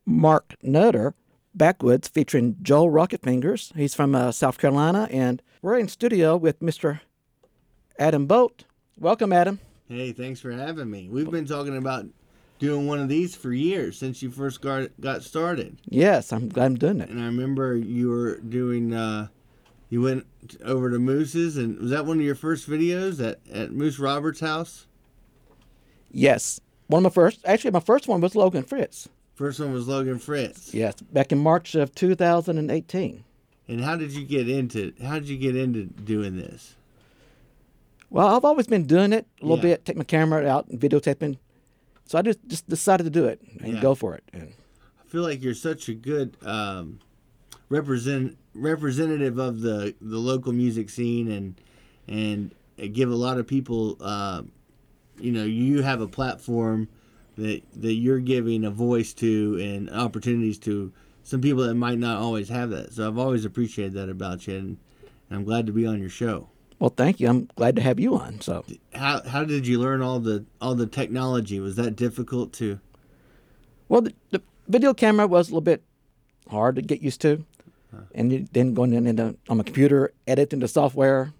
Mark 0.04 0.56
Nutter, 0.64 1.14
Backwoods, 1.54 2.08
featuring 2.08 2.56
Joel 2.60 2.90
Rocket 2.90 3.22
Fingers. 3.22 3.72
He's 3.76 3.94
from 3.94 4.16
uh, 4.16 4.32
South 4.32 4.58
Carolina, 4.58 5.06
and 5.12 5.40
we're 5.62 5.78
in 5.78 5.86
studio 5.86 6.36
with 6.36 6.58
Mr. 6.58 6.98
Adam 8.00 8.26
Bolt. 8.26 8.64
Welcome, 8.98 9.32
Adam. 9.32 9.60
Hey, 9.86 10.10
thanks 10.10 10.40
for 10.40 10.50
having 10.50 10.90
me. 10.90 11.08
We've 11.08 11.30
been 11.30 11.46
talking 11.46 11.76
about 11.76 12.06
doing 12.58 12.88
one 12.88 12.98
of 12.98 13.08
these 13.08 13.36
for 13.36 13.52
years 13.52 13.96
since 13.96 14.24
you 14.24 14.30
first 14.32 14.60
got 14.60 14.88
got 15.00 15.22
started. 15.22 15.78
Yes, 15.84 16.32
I'm 16.32 16.48
glad 16.48 16.66
I'm 16.66 16.74
doing 16.74 17.00
it. 17.00 17.10
And 17.10 17.20
I 17.20 17.26
remember 17.26 17.76
you 17.76 18.08
were 18.08 18.38
doing. 18.38 18.92
Uh, 18.92 19.28
you 19.88 20.02
went 20.02 20.26
over 20.64 20.90
to 20.90 20.98
Moose's, 20.98 21.56
and 21.56 21.78
was 21.78 21.90
that 21.92 22.06
one 22.06 22.18
of 22.18 22.24
your 22.26 22.34
first 22.34 22.68
videos 22.68 23.24
at 23.24 23.38
at 23.54 23.70
Moose 23.70 24.00
Roberts' 24.00 24.40
house? 24.40 24.88
Yes, 26.10 26.60
one 26.90 27.04
of 27.06 27.12
my 27.12 27.14
first. 27.14 27.40
Actually, 27.44 27.70
my 27.70 27.80
first 27.80 28.08
one 28.08 28.20
was 28.20 28.34
Logan 28.34 28.62
Fritz. 28.64 29.08
First 29.34 29.60
one 29.60 29.72
was 29.72 29.88
Logan 29.88 30.18
Fritz. 30.18 30.74
Yes, 30.74 30.94
back 31.00 31.32
in 31.32 31.38
March 31.38 31.74
of 31.74 31.94
2018. 31.94 33.24
And 33.68 33.80
how 33.84 33.96
did 33.96 34.10
you 34.12 34.24
get 34.24 34.48
into? 34.48 34.92
How 35.02 35.14
did 35.18 35.28
you 35.28 35.38
get 35.38 35.56
into 35.56 35.84
doing 35.84 36.36
this? 36.36 36.74
Well, 38.10 38.26
I've 38.34 38.44
always 38.44 38.66
been 38.66 38.86
doing 38.86 39.12
it 39.12 39.26
a 39.40 39.44
little 39.44 39.56
Yeah. 39.58 39.74
bit, 39.76 39.84
take 39.84 39.96
my 39.96 40.04
camera 40.04 40.46
out 40.46 40.66
and 40.68 40.80
videotaping. 40.80 41.38
So 42.06 42.18
I 42.18 42.22
just, 42.22 42.40
just 42.48 42.68
decided 42.68 43.04
to 43.04 43.10
do 43.10 43.26
it 43.26 43.40
and 43.60 43.74
Yeah. 43.74 43.80
go 43.80 43.94
for 43.94 44.16
it. 44.16 44.24
And 44.32 44.52
I 45.00 45.08
feel 45.08 45.22
like 45.22 45.42
you're 45.42 45.54
such 45.54 45.88
a 45.88 45.94
good 45.94 46.36
um, 46.44 46.98
represent 47.68 48.36
representative 48.52 49.38
of 49.38 49.60
the 49.60 49.94
the 50.00 50.18
local 50.18 50.52
music 50.52 50.90
scene 50.90 51.30
and 51.30 51.54
and 52.08 52.50
give 52.92 53.08
a 53.10 53.14
lot 53.14 53.38
of 53.38 53.46
people 53.46 53.96
uh, 54.00 54.42
you 55.22 55.32
know 55.32 55.44
you 55.44 55.82
have 55.82 56.00
a 56.00 56.08
platform 56.08 56.88
that 57.36 57.62
that 57.76 57.94
you're 57.94 58.20
giving 58.20 58.64
a 58.64 58.70
voice 58.70 59.12
to 59.14 59.58
and 59.60 59.90
opportunities 59.90 60.58
to 60.60 60.92
some 61.22 61.40
people 61.40 61.64
that 61.64 61.74
might 61.74 61.98
not 61.98 62.18
always 62.20 62.48
have 62.48 62.70
that. 62.70 62.92
So 62.92 63.06
I've 63.06 63.18
always 63.18 63.44
appreciated 63.44 63.94
that 63.94 64.08
about 64.08 64.46
you, 64.46 64.56
and 64.56 64.76
I'm 65.30 65.44
glad 65.44 65.66
to 65.66 65.72
be 65.72 65.86
on 65.86 66.00
your 66.00 66.08
show. 66.10 66.48
Well, 66.78 66.92
thank 66.96 67.20
you. 67.20 67.28
I'm 67.28 67.48
glad 67.56 67.76
to 67.76 67.82
have 67.82 68.00
you 68.00 68.16
on. 68.16 68.40
So, 68.40 68.64
How 68.94 69.22
how 69.22 69.44
did 69.44 69.66
you 69.66 69.78
learn 69.78 70.00
all 70.02 70.18
the 70.18 70.44
all 70.60 70.74
the 70.74 70.86
technology? 70.86 71.60
Was 71.60 71.76
that 71.76 71.94
difficult 71.94 72.52
to? 72.54 72.80
well, 73.88 74.00
the, 74.02 74.14
the 74.30 74.40
video 74.68 74.94
camera 74.94 75.26
was 75.26 75.48
a 75.48 75.50
little 75.50 75.60
bit 75.60 75.82
hard 76.48 76.76
to 76.76 76.82
get 76.82 77.02
used 77.02 77.20
to, 77.20 77.44
and 78.14 78.48
then 78.52 78.72
going 78.74 78.92
in 78.94 79.06
into 79.06 79.36
on 79.48 79.58
my 79.58 79.62
computer, 79.62 80.12
editing 80.26 80.60
the 80.60 80.68
software. 80.68 81.32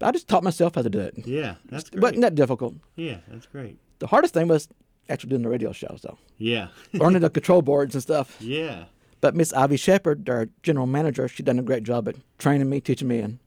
I 0.00 0.10
just 0.12 0.28
taught 0.28 0.42
myself 0.44 0.74
how 0.74 0.82
to 0.82 0.90
do 0.90 1.00
it. 1.00 1.14
Yeah, 1.26 1.54
that's 1.70 1.88
great. 1.90 2.02
wasn't 2.02 2.20
that 2.22 2.34
difficult. 2.34 2.74
yeah, 2.96 3.18
that's 3.28 3.46
great. 3.46 3.78
The 3.98 4.06
hardest 4.06 4.34
thing 4.34 4.48
was 4.48 4.68
actually 5.08 5.30
doing 5.30 5.42
the 5.42 5.48
radio 5.48 5.72
shows, 5.72 6.00
though. 6.02 6.18
Yeah, 6.38 6.68
learning 6.92 7.22
the 7.22 7.30
control 7.30 7.62
boards 7.62 7.94
and 7.94 8.02
stuff. 8.02 8.36
yeah, 8.40 8.84
But 9.20 9.34
Miss 9.34 9.52
Ivy 9.54 9.76
Shepard, 9.78 10.28
our 10.28 10.48
general 10.62 10.86
manager, 10.86 11.28
she 11.28 11.42
done 11.42 11.58
a 11.58 11.62
great 11.62 11.82
job 11.82 12.08
at 12.08 12.16
training 12.38 12.68
me, 12.68 12.80
teaching 12.80 13.08
me, 13.08 13.20
and 13.20 13.38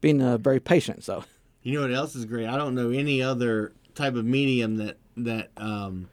being 0.00 0.22
uh, 0.22 0.38
very 0.38 0.60
patient. 0.60 1.02
So, 1.02 1.24
You 1.62 1.74
know 1.74 1.80
what 1.82 1.92
else 1.92 2.14
is 2.14 2.24
great? 2.26 2.46
I 2.46 2.56
don't 2.56 2.74
know 2.76 2.90
any 2.90 3.20
other 3.22 3.72
type 3.96 4.14
of 4.14 4.24
medium 4.24 4.76
that 4.76 4.98
that 5.16 5.50
um, 5.56 6.08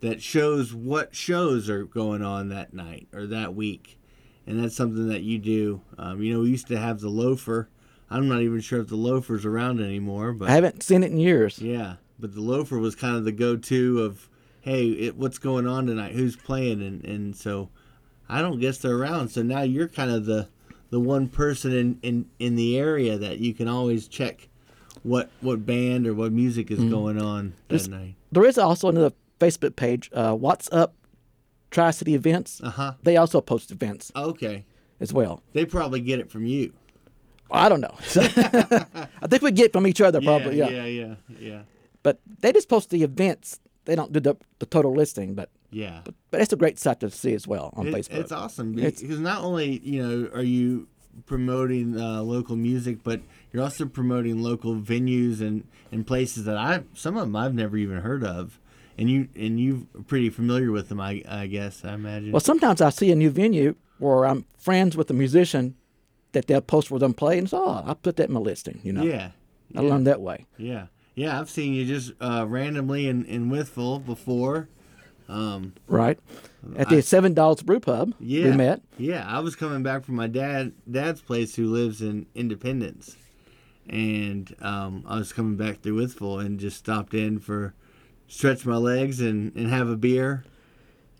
that 0.00 0.20
shows 0.20 0.74
what 0.74 1.14
shows 1.14 1.68
are 1.70 1.84
going 1.84 2.22
on 2.22 2.48
that 2.48 2.74
night 2.74 3.06
or 3.14 3.26
that 3.26 3.54
week, 3.54 4.00
and 4.48 4.62
that's 4.62 4.74
something 4.74 5.08
that 5.08 5.22
you 5.22 5.38
do. 5.38 5.80
Um, 5.96 6.20
you 6.20 6.34
know, 6.34 6.40
we 6.40 6.50
used 6.50 6.66
to 6.68 6.78
have 6.78 6.98
the 6.98 7.08
loafer. 7.08 7.68
I'm 8.10 8.28
not 8.28 8.40
even 8.42 8.60
sure 8.60 8.80
if 8.80 8.88
the 8.88 8.96
loafer's 8.96 9.44
around 9.44 9.80
anymore, 9.80 10.32
but 10.32 10.48
I 10.48 10.52
haven't 10.52 10.82
seen 10.82 11.02
it 11.02 11.10
in 11.12 11.18
years. 11.18 11.58
yeah, 11.58 11.96
but 12.18 12.34
the 12.34 12.40
loafer 12.40 12.78
was 12.78 12.94
kind 12.94 13.16
of 13.16 13.24
the 13.24 13.32
go-to 13.32 14.02
of, 14.02 14.28
hey, 14.62 14.88
it, 14.88 15.16
what's 15.16 15.38
going 15.38 15.66
on 15.66 15.86
tonight? 15.86 16.12
Who's 16.14 16.34
playing? 16.36 16.80
And 16.82 17.04
and 17.04 17.36
so, 17.36 17.68
I 18.28 18.40
don't 18.40 18.60
guess 18.60 18.78
they're 18.78 18.96
around. 18.96 19.28
So 19.28 19.42
now 19.42 19.62
you're 19.62 19.88
kind 19.88 20.10
of 20.10 20.24
the 20.26 20.48
the 20.90 21.00
one 21.00 21.28
person 21.28 21.72
in 21.72 21.98
in 22.02 22.26
in 22.38 22.56
the 22.56 22.78
area 22.78 23.18
that 23.18 23.38
you 23.38 23.52
can 23.54 23.68
always 23.68 24.08
check 24.08 24.48
what 25.02 25.30
what 25.40 25.64
band 25.66 26.06
or 26.06 26.14
what 26.14 26.32
music 26.32 26.70
is 26.70 26.78
going 26.84 27.20
on 27.20 27.52
that 27.68 27.74
Just- 27.76 27.90
night. 27.90 28.14
There 28.32 28.44
is 28.44 28.58
also 28.58 28.88
another 28.88 29.12
Facebook 29.40 29.76
page, 29.76 30.10
uh, 30.12 30.34
What's 30.34 30.68
Up 30.72 30.94
Tri 31.70 31.90
City 31.92 32.14
Events. 32.14 32.60
Uh 32.62 32.70
huh. 32.70 32.92
They 33.02 33.16
also 33.16 33.40
post 33.40 33.70
events 33.70 34.10
Okay. 34.16 34.64
as 35.00 35.12
well. 35.12 35.42
They 35.52 35.64
probably 35.64 36.00
get 36.00 36.18
it 36.20 36.30
from 36.30 36.44
you. 36.46 36.72
I 37.50 37.68
don't 37.68 37.80
know. 37.80 37.94
I 39.22 39.26
think 39.28 39.42
we 39.42 39.52
get 39.52 39.72
from 39.72 39.86
each 39.86 40.00
other 40.00 40.20
probably, 40.20 40.58
yeah. 40.58 40.68
yeah, 40.68 40.84
yeah, 40.84 41.14
yeah, 41.38 41.62
But 42.02 42.20
they 42.40 42.52
just 42.52 42.68
post 42.68 42.90
the 42.90 43.02
events. 43.02 43.60
They 43.84 43.94
don't 43.94 44.12
do 44.12 44.20
the, 44.20 44.36
the 44.58 44.66
total 44.66 44.92
listing, 44.92 45.34
but 45.34 45.48
yeah. 45.70 46.00
but 46.30 46.40
it's 46.42 46.52
a 46.52 46.56
great 46.56 46.78
site 46.78 47.00
to 47.00 47.10
see 47.10 47.32
as 47.34 47.46
well 47.46 47.72
on 47.74 47.86
It- 47.88 47.94
Facebook. 47.94 48.18
It's 48.20 48.32
awesome 48.32 48.78
It's- 48.78 49.00
because 49.00 49.18
not 49.20 49.42
only 49.42 49.78
you 49.82 50.06
know 50.06 50.28
are 50.34 50.42
you 50.42 50.88
promoting 51.26 51.98
uh, 51.98 52.22
local 52.22 52.56
music, 52.56 53.02
but 53.02 53.20
you're 53.52 53.62
also 53.62 53.86
promoting 53.86 54.42
local 54.42 54.74
venues 54.76 55.40
and, 55.40 55.64
and 55.90 56.06
places 56.06 56.44
that 56.44 56.56
I 56.56 56.82
some 56.94 57.16
of 57.16 57.22
them 57.22 57.34
I've 57.36 57.54
never 57.54 57.76
even 57.76 57.98
heard 58.02 58.22
of, 58.24 58.58
and 58.98 59.08
you 59.10 59.28
and 59.34 59.58
you 59.58 59.86
are 59.96 60.02
pretty 60.02 60.28
familiar 60.30 60.70
with 60.70 60.88
them. 60.90 61.00
I 61.00 61.22
I 61.28 61.46
guess 61.46 61.84
I 61.84 61.94
imagine. 61.94 62.32
Well, 62.32 62.40
sometimes 62.40 62.80
I 62.80 62.90
see 62.90 63.10
a 63.10 63.16
new 63.16 63.30
venue 63.30 63.74
where 63.98 64.26
I'm 64.26 64.44
friends 64.58 64.96
with 64.96 65.10
a 65.10 65.14
musician 65.14 65.74
that 66.32 66.46
they'll 66.46 66.60
post 66.60 66.90
where 66.90 67.00
them 67.00 67.14
play, 67.14 67.38
and 67.38 67.48
so 67.48 67.64
oh, 67.64 67.82
I 67.86 67.94
put 67.94 68.16
that 68.16 68.28
in 68.28 68.34
my 68.34 68.40
listing. 68.40 68.80
You 68.82 68.92
know, 68.92 69.02
yeah, 69.02 69.30
I 69.76 69.80
learned 69.80 70.06
that 70.06 70.20
way. 70.20 70.46
yeah, 70.56 70.86
yeah. 71.14 71.38
I've 71.40 71.50
seen 71.50 71.72
you 71.74 71.84
just 71.86 72.12
uh, 72.20 72.44
randomly 72.48 73.08
in 73.08 73.24
in 73.26 73.50
Wytheville 73.50 74.04
before. 74.04 74.68
Um, 75.30 75.74
Right 75.88 76.18
at 76.76 76.88
the 76.88 77.02
Seven 77.02 77.34
Dollars 77.34 77.62
Brew 77.62 77.80
Pub, 77.80 78.14
Yeah. 78.18 78.44
we 78.44 78.52
met. 78.56 78.80
Yeah, 78.96 79.26
I 79.28 79.40
was 79.40 79.54
coming 79.56 79.82
back 79.82 80.04
from 80.04 80.14
my 80.16 80.26
dad 80.26 80.72
dad's 80.90 81.20
place 81.20 81.54
who 81.54 81.66
lives 81.66 82.00
in 82.00 82.24
Independence, 82.34 83.14
and 83.88 84.54
um, 84.62 85.04
I 85.06 85.18
was 85.18 85.32
coming 85.34 85.56
back 85.56 85.80
through 85.82 85.96
Wytheville 86.00 86.44
and 86.44 86.58
just 86.58 86.78
stopped 86.78 87.12
in 87.14 87.38
for 87.40 87.74
stretch 88.26 88.64
my 88.66 88.76
legs 88.76 89.20
and, 89.20 89.54
and 89.54 89.68
have 89.68 89.88
a 89.88 89.96
beer, 89.96 90.44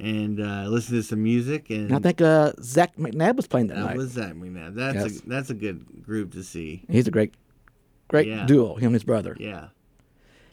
and 0.01 0.41
uh, 0.41 0.65
listen 0.69 0.95
to 0.97 1.03
some 1.03 1.23
music. 1.23 1.71
And 1.71 1.95
I 1.95 1.99
think 1.99 2.21
uh, 2.21 2.53
Zach 2.63 2.97
McNabb 2.97 3.37
was 3.37 3.47
playing 3.47 3.69
that 3.69 3.77
that 3.77 3.85
night. 3.85 3.97
was 3.97 4.15
that 4.15 4.35
McNabb. 4.37 4.75
That's 4.75 4.97
Yes. 4.97 5.21
a 5.21 5.29
that's 5.29 5.51
a 5.51 5.55
good 5.55 6.05
group 6.05 6.33
to 6.35 6.43
see. 6.45 6.85
He's 6.89 7.07
a 7.09 7.11
great, 7.11 7.35
great 8.09 8.27
Yeah. 8.29 8.47
duo. 8.47 8.75
Him 8.77 8.87
and 8.89 8.95
his 8.95 9.05
brother. 9.05 9.37
Yeah, 9.41 9.69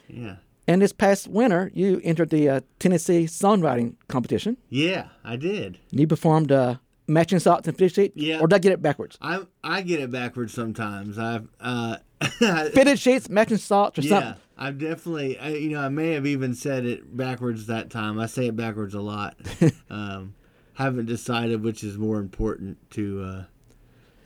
yeah, 0.08 0.36
And 0.68 0.80
this 0.82 0.92
past 0.92 1.28
winter, 1.28 1.70
you 1.74 2.00
entered 2.04 2.30
the 2.30 2.48
uh, 2.48 2.60
Tennessee 2.78 3.24
songwriting 3.24 3.94
competition. 4.08 4.56
yeah. 4.68 5.08
I 5.24 5.36
did. 5.36 5.78
You 5.90 6.06
performed 6.06 6.52
uh, 6.52 6.76
"Matching 7.08 7.38
Socks 7.40 7.66
and 7.68 7.76
Fitted 7.76 7.94
Sheets." 7.94 8.16
Yeah. 8.16 8.40
Or 8.40 8.46
did 8.46 8.54
I 8.56 8.58
get 8.60 8.72
it 8.72 8.82
backwards? 8.82 9.18
I 9.20 9.40
I 9.64 9.82
get 9.82 10.00
it 10.00 10.10
backwards 10.10 10.52
sometimes. 10.54 11.18
I've 11.18 11.48
uh, 11.60 11.96
Fitted 12.72 12.98
sheets, 12.98 13.28
matching 13.28 13.58
socks, 13.58 13.98
or 13.98 14.02
Yeah, 14.02 14.08
something. 14.08 14.42
I've 14.58 14.78
definitely, 14.78 15.38
I, 15.38 15.48
you 15.50 15.70
know, 15.70 15.80
I 15.80 15.88
may 15.88 16.12
have 16.12 16.26
even 16.26 16.54
said 16.54 16.86
it 16.86 17.14
backwards 17.16 17.66
that 17.66 17.90
time. 17.90 18.18
I 18.18 18.26
say 18.26 18.46
it 18.46 18.56
backwards 18.56 18.94
a 18.94 19.00
lot. 19.00 19.36
um, 19.90 20.34
haven't 20.74 21.06
decided 21.06 21.62
which 21.62 21.84
is 21.84 21.98
more 21.98 22.18
important 22.18 22.78
to 22.92 23.22
uh, 23.22 23.44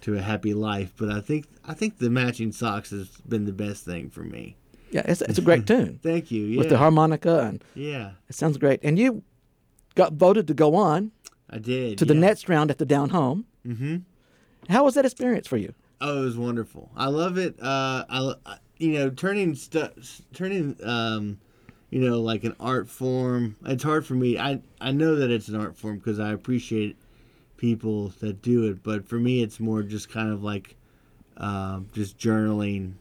to 0.02 0.16
a 0.16 0.20
happy 0.20 0.54
life, 0.54 0.92
but 0.96 1.10
I 1.10 1.20
think 1.20 1.46
I 1.64 1.74
think 1.74 1.98
the 1.98 2.10
matching 2.10 2.52
socks 2.52 2.90
has 2.90 3.08
been 3.28 3.44
the 3.44 3.52
best 3.52 3.84
thing 3.84 4.10
for 4.10 4.22
me. 4.22 4.56
Yeah, 4.90 5.02
it's, 5.04 5.22
it's 5.22 5.38
a 5.38 5.42
great 5.42 5.66
tune 5.68 6.00
Thank 6.02 6.30
you. 6.30 6.44
Yeah, 6.44 6.58
with 6.58 6.68
the 6.68 6.78
harmonica, 6.78 7.40
and 7.40 7.64
yeah, 7.74 8.12
it 8.28 8.34
sounds 8.34 8.58
great. 8.58 8.80
And 8.82 8.98
you 8.98 9.22
got 9.94 10.14
voted 10.14 10.46
to 10.48 10.54
go 10.54 10.74
on 10.74 11.12
I 11.48 11.58
did 11.58 11.98
to 11.98 12.04
the 12.04 12.14
yeah. 12.14 12.20
next 12.20 12.48
round 12.48 12.70
at 12.70 12.78
the 12.78 12.86
Down 12.86 13.10
Home. 13.10 13.46
Mm-hmm. 13.66 13.96
How 14.68 14.84
was 14.84 14.94
that 14.94 15.04
experience 15.04 15.46
for 15.46 15.56
you? 15.56 15.74
Oh, 16.00 16.22
it 16.22 16.24
was 16.24 16.38
wonderful. 16.38 16.90
I 16.96 17.08
love 17.08 17.38
it. 17.38 17.60
Uh, 17.60 18.04
I, 18.08 18.34
I- 18.46 18.58
you 18.80 18.94
know, 18.94 19.10
turning 19.10 19.54
stuff, 19.54 19.92
turning, 20.32 20.76
um, 20.82 21.38
you 21.90 22.00
know, 22.00 22.20
like 22.20 22.44
an 22.44 22.56
art 22.58 22.88
form. 22.88 23.56
It's 23.66 23.84
hard 23.84 24.06
for 24.06 24.14
me. 24.14 24.38
I 24.38 24.62
I 24.80 24.90
know 24.90 25.16
that 25.16 25.30
it's 25.30 25.48
an 25.48 25.56
art 25.56 25.76
form 25.76 25.98
because 25.98 26.18
I 26.18 26.32
appreciate 26.32 26.96
people 27.56 28.08
that 28.20 28.40
do 28.40 28.64
it, 28.64 28.82
but 28.82 29.06
for 29.06 29.16
me, 29.16 29.42
it's 29.42 29.60
more 29.60 29.82
just 29.82 30.08
kind 30.08 30.32
of 30.32 30.42
like, 30.42 30.76
um, 31.36 31.88
just 31.92 32.16
journaling 32.18 32.94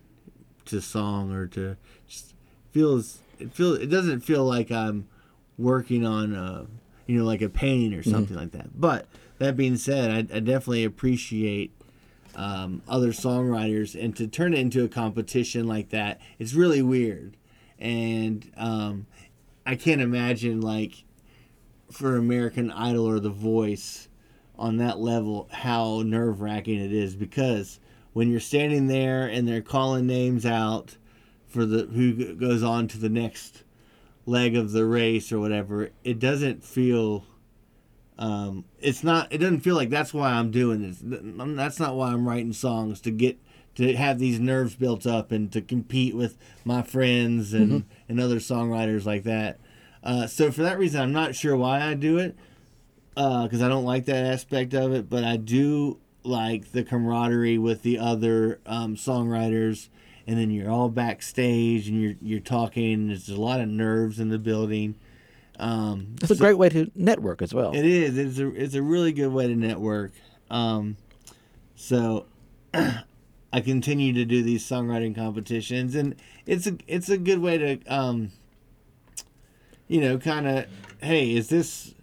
to 0.66 0.82
song 0.82 1.34
or 1.34 1.48
to 1.48 1.78
just 2.08 2.36
feels 2.72 3.20
it 3.40 3.54
feels 3.54 3.80
it 3.80 3.88
doesn't 3.88 4.20
feel 4.20 4.44
like 4.44 4.70
I'm 4.72 5.08
working 5.58 6.06
on 6.06 6.36
a 6.36 6.68
you 7.08 7.18
know 7.18 7.26
like 7.26 7.42
a 7.42 7.50
painting 7.50 7.98
or 7.98 8.04
something 8.04 8.36
like 8.36 8.52
that. 8.52 8.80
But 8.80 9.08
that 9.40 9.56
being 9.56 9.78
said, 9.78 10.12
I, 10.12 10.18
I 10.36 10.40
definitely 10.42 10.84
appreciate 10.84 11.72
um, 12.36 12.82
other 12.88 13.10
songwriters 13.10 14.02
and 14.02 14.16
to 14.16 14.28
turn 14.28 14.54
it 14.54 14.60
into 14.60 14.84
a 14.84 14.90
competition 14.90 15.68
like 15.68 15.90
that 15.90 16.20
it's 16.38 16.54
really 16.54 16.82
weird. 16.82 17.38
And 17.78 18.52
um, 18.58 19.08
i 19.66 19.76
can't 19.76 20.02
imagine 20.02 20.62
like 20.62 21.04
for 21.92 22.16
american 22.16 22.72
idol 22.72 23.08
or 23.08 23.20
the 23.20 23.30
voice 23.30 24.10
on 24.60 24.78
that 24.78 25.00
level 25.00 25.48
how 25.52 26.04
nerve-wracking 26.06 26.80
it 26.80 26.92
is. 26.92 27.16
Because 27.16 27.80
when 28.14 28.30
you're 28.30 28.40
standing 28.42 28.88
there 28.88 29.26
and 29.26 29.48
they're 29.48 29.62
calling 29.62 30.06
names 30.06 30.46
out 30.46 30.98
for 31.48 31.66
the 31.66 31.86
who 31.86 32.36
goes 32.36 32.62
on 32.62 32.88
to 32.90 32.98
the 32.98 33.10
next 33.10 33.64
leg 34.26 34.56
of 34.56 34.72
the 34.72 34.86
race 34.86 35.32
or 35.32 35.40
whatever 35.40 35.90
it 36.04 36.20
doesn't 36.20 36.64
feel 36.64 37.26
um, 38.20 38.66
it's 38.80 39.04
not 39.04 39.32
it 39.32 39.40
doesn't 39.40 39.62
feel 39.62 39.76
like 39.76 39.90
that's 39.90 40.14
why 40.14 40.30
i'm 40.30 40.52
doing 40.52 40.82
this. 40.82 41.00
That's 41.02 41.80
not 41.80 41.96
why 41.96 42.10
i'm 42.12 42.28
writing 42.28 42.54
songs 42.54 43.02
to 43.02 43.12
get 43.12 43.40
to 43.76 43.96
have 43.96 44.20
these 44.20 44.40
nerves 44.40 44.76
built 44.76 45.08
up 45.08 45.32
and 45.32 45.52
to 45.54 45.62
compete 45.62 46.16
with 46.16 46.38
my 46.64 46.82
friends 46.82 47.54
and 47.54 47.86
and 48.08 48.20
other 48.20 48.38
songwriters 48.38 49.06
like 49.06 49.24
that. 49.24 49.60
Uh, 50.04 50.28
so 50.28 50.52
for 50.52 50.62
that 50.62 50.78
reason 50.78 51.02
i'm 51.02 51.12
not 51.12 51.36
sure 51.36 51.58
why 51.58 51.82
i 51.82 51.94
do 51.94 52.18
it 52.20 52.36
because 53.16 53.62
i 53.62 53.68
don't 53.68 53.84
like 53.84 54.06
that 54.06 54.24
aspect 54.26 54.74
of 54.74 54.94
it 54.94 55.10
but 55.10 55.26
i 55.26 55.36
do 55.36 56.00
like 56.24 56.72
the 56.72 56.84
camaraderie 56.84 57.58
with 57.58 57.82
the 57.82 57.98
other 57.98 58.60
um, 58.66 58.96
songwriters. 58.96 59.90
And 60.28 60.38
then 60.38 60.52
you're 60.52 60.70
all 60.70 60.90
backstage 60.90 61.88
and 61.88 62.00
you're 62.00 62.16
you're 62.22 62.40
talking 62.40 62.94
and 62.94 63.10
there's 63.10 63.30
a 63.30 63.42
lot 63.42 63.60
of 63.60 63.68
nerves 63.68 64.20
in 64.20 64.30
the 64.30 64.38
building 64.38 64.96
um, 65.60 66.16
It's 66.22 66.32
a 66.32 66.36
great 66.36 66.58
way 66.58 66.70
to 66.70 66.90
network 66.96 67.42
as 67.42 67.54
well. 67.54 67.76
it 67.76 67.86
is. 67.86 68.18
It's 68.18 68.40
a 68.40 68.48
it's 68.56 68.76
a 68.76 68.82
really 68.82 69.12
good 69.12 69.32
way 69.32 69.48
to 69.48 69.56
network. 69.56 70.12
Um, 70.50 70.98
so 71.76 72.26
I 72.74 73.62
continue 73.62 74.14
to 74.14 74.26
do 74.26 74.42
these 74.42 74.64
songwriting 74.66 75.16
competitions, 75.16 75.96
and 75.96 76.16
it's 76.46 76.68
a 76.68 76.78
it's 76.88 77.10
a 77.10 77.18
good 77.18 77.40
way 77.40 77.58
to 77.58 77.94
um, 77.94 78.32
you 79.90 80.00
know, 80.00 80.18
kind 80.18 80.48
of, 80.48 80.66
hey, 81.02 81.36
is 81.36 81.50
this 81.50 81.94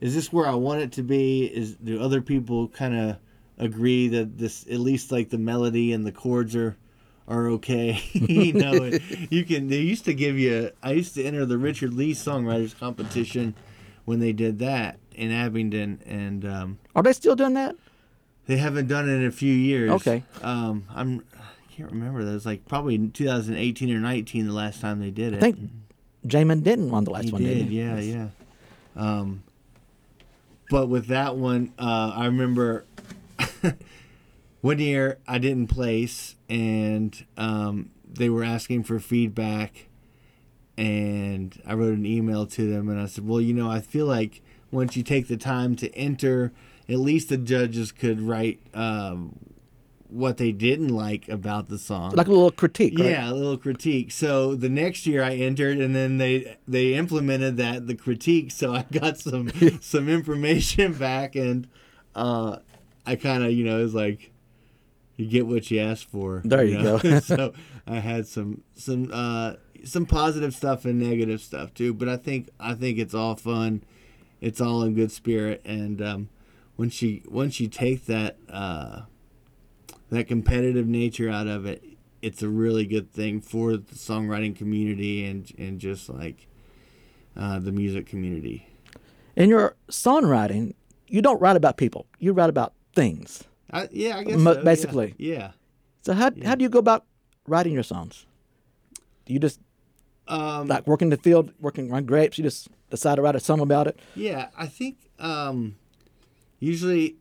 is 0.00 0.14
this 0.14 0.32
where 0.32 0.46
I 0.46 0.54
want 0.54 0.80
it 0.80 0.92
to 0.92 1.02
be? 1.02 1.44
Is 1.44 1.76
do 1.76 2.02
other 2.02 2.20
people 2.20 2.68
kind 2.68 2.96
of 2.96 3.16
agree 3.58 4.08
that 4.08 4.36
this 4.38 4.64
at 4.64 4.80
least 4.80 5.12
like 5.12 5.30
the 5.30 5.38
melody 5.38 5.92
and 5.92 6.04
the 6.04 6.12
chords 6.12 6.56
are 6.56 6.76
are 7.28 7.48
okay. 7.48 8.00
you 8.12 8.52
know, 8.52 8.90
you 9.30 9.44
can. 9.44 9.68
They 9.68 9.80
used 9.80 10.04
to 10.06 10.14
give 10.14 10.38
you. 10.38 10.70
I 10.82 10.92
used 10.92 11.14
to 11.14 11.24
enter 11.24 11.44
the 11.46 11.58
Richard 11.58 11.94
Lee 11.94 12.12
Songwriters 12.14 12.78
Competition 12.78 13.54
when 14.04 14.20
they 14.20 14.32
did 14.32 14.58
that 14.60 14.98
in 15.14 15.32
Abingdon, 15.32 16.00
and 16.06 16.44
um, 16.44 16.78
Are 16.94 17.02
they 17.02 17.12
still 17.12 17.34
doing 17.36 17.54
that? 17.54 17.74
they 18.46 18.56
haven't 18.58 18.86
done 18.86 19.08
it 19.08 19.12
in 19.14 19.24
a 19.26 19.32
few 19.32 19.52
years. 19.52 19.90
Okay. 19.90 20.22
Um, 20.42 20.84
I'm. 20.94 21.24
I 21.34 21.72
can't 21.78 21.90
remember. 21.90 22.24
That 22.24 22.32
was 22.32 22.46
like 22.46 22.66
probably 22.66 22.96
2018 23.08 23.94
or 23.94 23.98
19 23.98 24.46
the 24.46 24.52
last 24.52 24.80
time 24.80 25.00
they 25.00 25.10
did 25.10 25.34
it. 25.34 25.36
I 25.38 25.40
think 25.40 25.58
Jamin 26.26 26.62
Denton 26.62 26.90
won 26.90 27.04
the 27.04 27.10
last 27.10 27.26
he 27.26 27.32
one, 27.32 27.42
did. 27.42 27.54
didn't 27.54 27.68
he? 27.70 27.78
Yeah, 27.80 27.98
yeah. 28.00 28.28
Um, 28.96 29.42
but 30.70 30.86
with 30.88 31.08
that 31.08 31.36
one, 31.36 31.72
uh, 31.78 32.12
I 32.14 32.26
remember 32.26 32.84
one 34.66 34.80
year 34.80 35.18
I 35.28 35.38
didn't 35.38 35.68
place, 35.68 36.34
and 36.48 37.24
um, 37.36 37.90
they 38.04 38.28
were 38.28 38.42
asking 38.42 38.82
for 38.82 38.98
feedback, 38.98 39.86
and 40.76 41.62
I 41.64 41.74
wrote 41.74 41.94
an 41.94 42.04
email 42.04 42.46
to 42.46 42.68
them, 42.68 42.88
and 42.88 43.00
I 43.00 43.06
said, 43.06 43.28
"Well, 43.28 43.40
you 43.40 43.54
know, 43.54 43.70
I 43.70 43.80
feel 43.80 44.06
like 44.06 44.42
once 44.72 44.96
you 44.96 45.04
take 45.04 45.28
the 45.28 45.36
time 45.36 45.76
to 45.76 45.94
enter, 45.94 46.52
at 46.88 46.98
least 46.98 47.28
the 47.28 47.36
judges 47.36 47.92
could 47.92 48.20
write." 48.20 48.60
Um, 48.74 49.38
what 50.08 50.36
they 50.36 50.52
didn't 50.52 50.94
like 50.94 51.28
about 51.28 51.68
the 51.68 51.78
song 51.78 52.12
Like 52.12 52.28
a 52.28 52.30
little 52.30 52.52
critique, 52.52 52.96
right? 52.96 53.10
yeah, 53.10 53.28
a 53.28 53.34
little 53.34 53.58
critique. 53.58 54.12
So 54.12 54.54
the 54.54 54.68
next 54.68 55.04
year 55.04 55.20
I 55.22 55.34
entered, 55.34 55.78
and 55.78 55.94
then 55.94 56.18
they 56.18 56.56
they 56.66 56.94
implemented 56.94 57.56
that 57.58 57.86
the 57.86 57.94
critique. 57.94 58.50
So 58.50 58.72
I 58.74 58.84
got 58.90 59.18
some 59.18 59.50
some 59.80 60.08
information 60.08 60.92
back, 60.92 61.36
and 61.36 61.68
uh, 62.14 62.58
I 63.04 63.14
kind 63.14 63.44
of 63.44 63.52
you 63.52 63.64
know 63.64 63.78
it 63.78 63.82
was 63.82 63.94
like 63.94 64.32
you 65.16 65.26
get 65.26 65.46
what 65.46 65.70
you 65.70 65.80
ask 65.80 66.08
for. 66.08 66.42
There 66.44 66.64
you 66.64 66.78
know? 66.78 66.98
go. 66.98 67.20
so 67.20 67.52
I 67.86 68.00
had 68.00 68.26
some 68.26 68.62
some 68.74 69.10
uh, 69.12 69.54
some 69.84 70.06
positive 70.06 70.54
stuff 70.54 70.84
and 70.84 71.00
negative 71.00 71.40
stuff 71.40 71.74
too. 71.74 71.94
But 71.94 72.08
I 72.08 72.16
think 72.16 72.50
I 72.60 72.74
think 72.74 72.98
it's 72.98 73.14
all 73.14 73.34
fun. 73.34 73.82
It's 74.40 74.60
all 74.60 74.82
in 74.82 74.94
good 74.94 75.10
spirit, 75.10 75.62
and 75.64 76.02
um, 76.02 76.28
once 76.76 77.00
you 77.02 77.22
once 77.28 77.60
you 77.60 77.68
take 77.68 78.06
that. 78.06 78.36
Uh, 78.48 79.02
that 80.10 80.28
competitive 80.28 80.86
nature 80.86 81.28
out 81.28 81.46
of 81.46 81.66
it, 81.66 81.82
it's 82.22 82.42
a 82.42 82.48
really 82.48 82.86
good 82.86 83.12
thing 83.12 83.40
for 83.40 83.76
the 83.76 83.94
songwriting 83.94 84.54
community 84.54 85.24
and 85.24 85.52
and 85.58 85.78
just 85.78 86.08
like 86.08 86.46
uh, 87.36 87.58
the 87.58 87.72
music 87.72 88.06
community. 88.06 88.68
In 89.34 89.50
your 89.50 89.76
songwriting, 89.90 90.74
you 91.08 91.20
don't 91.20 91.40
write 91.40 91.56
about 91.56 91.76
people. 91.76 92.06
You 92.18 92.32
write 92.32 92.50
about 92.50 92.72
things. 92.94 93.44
I, 93.70 93.88
yeah, 93.90 94.18
I 94.18 94.24
guess 94.24 94.42
so, 94.42 94.52
yeah. 94.56 94.62
basically. 94.62 95.14
Yeah. 95.18 95.50
So 96.02 96.12
how 96.14 96.30
how 96.44 96.54
do 96.54 96.62
you 96.62 96.68
go 96.68 96.78
about 96.78 97.04
writing 97.46 97.72
your 97.72 97.82
songs? 97.82 98.26
Do 99.24 99.32
you 99.32 99.40
just 99.40 99.60
Um, 100.28 100.66
like 100.66 100.86
working 100.86 101.10
the 101.10 101.16
field, 101.16 101.52
working 101.60 101.92
on 101.92 102.04
grapes? 102.04 102.36
You 102.38 102.44
just 102.44 102.68
decide 102.90 103.16
to 103.16 103.22
write 103.22 103.36
a 103.36 103.40
song 103.40 103.60
about 103.60 103.86
it. 103.86 103.98
Yeah, 104.16 104.48
I 104.56 104.66
think 104.66 104.96
um, 105.18 105.76
usually 106.58 107.16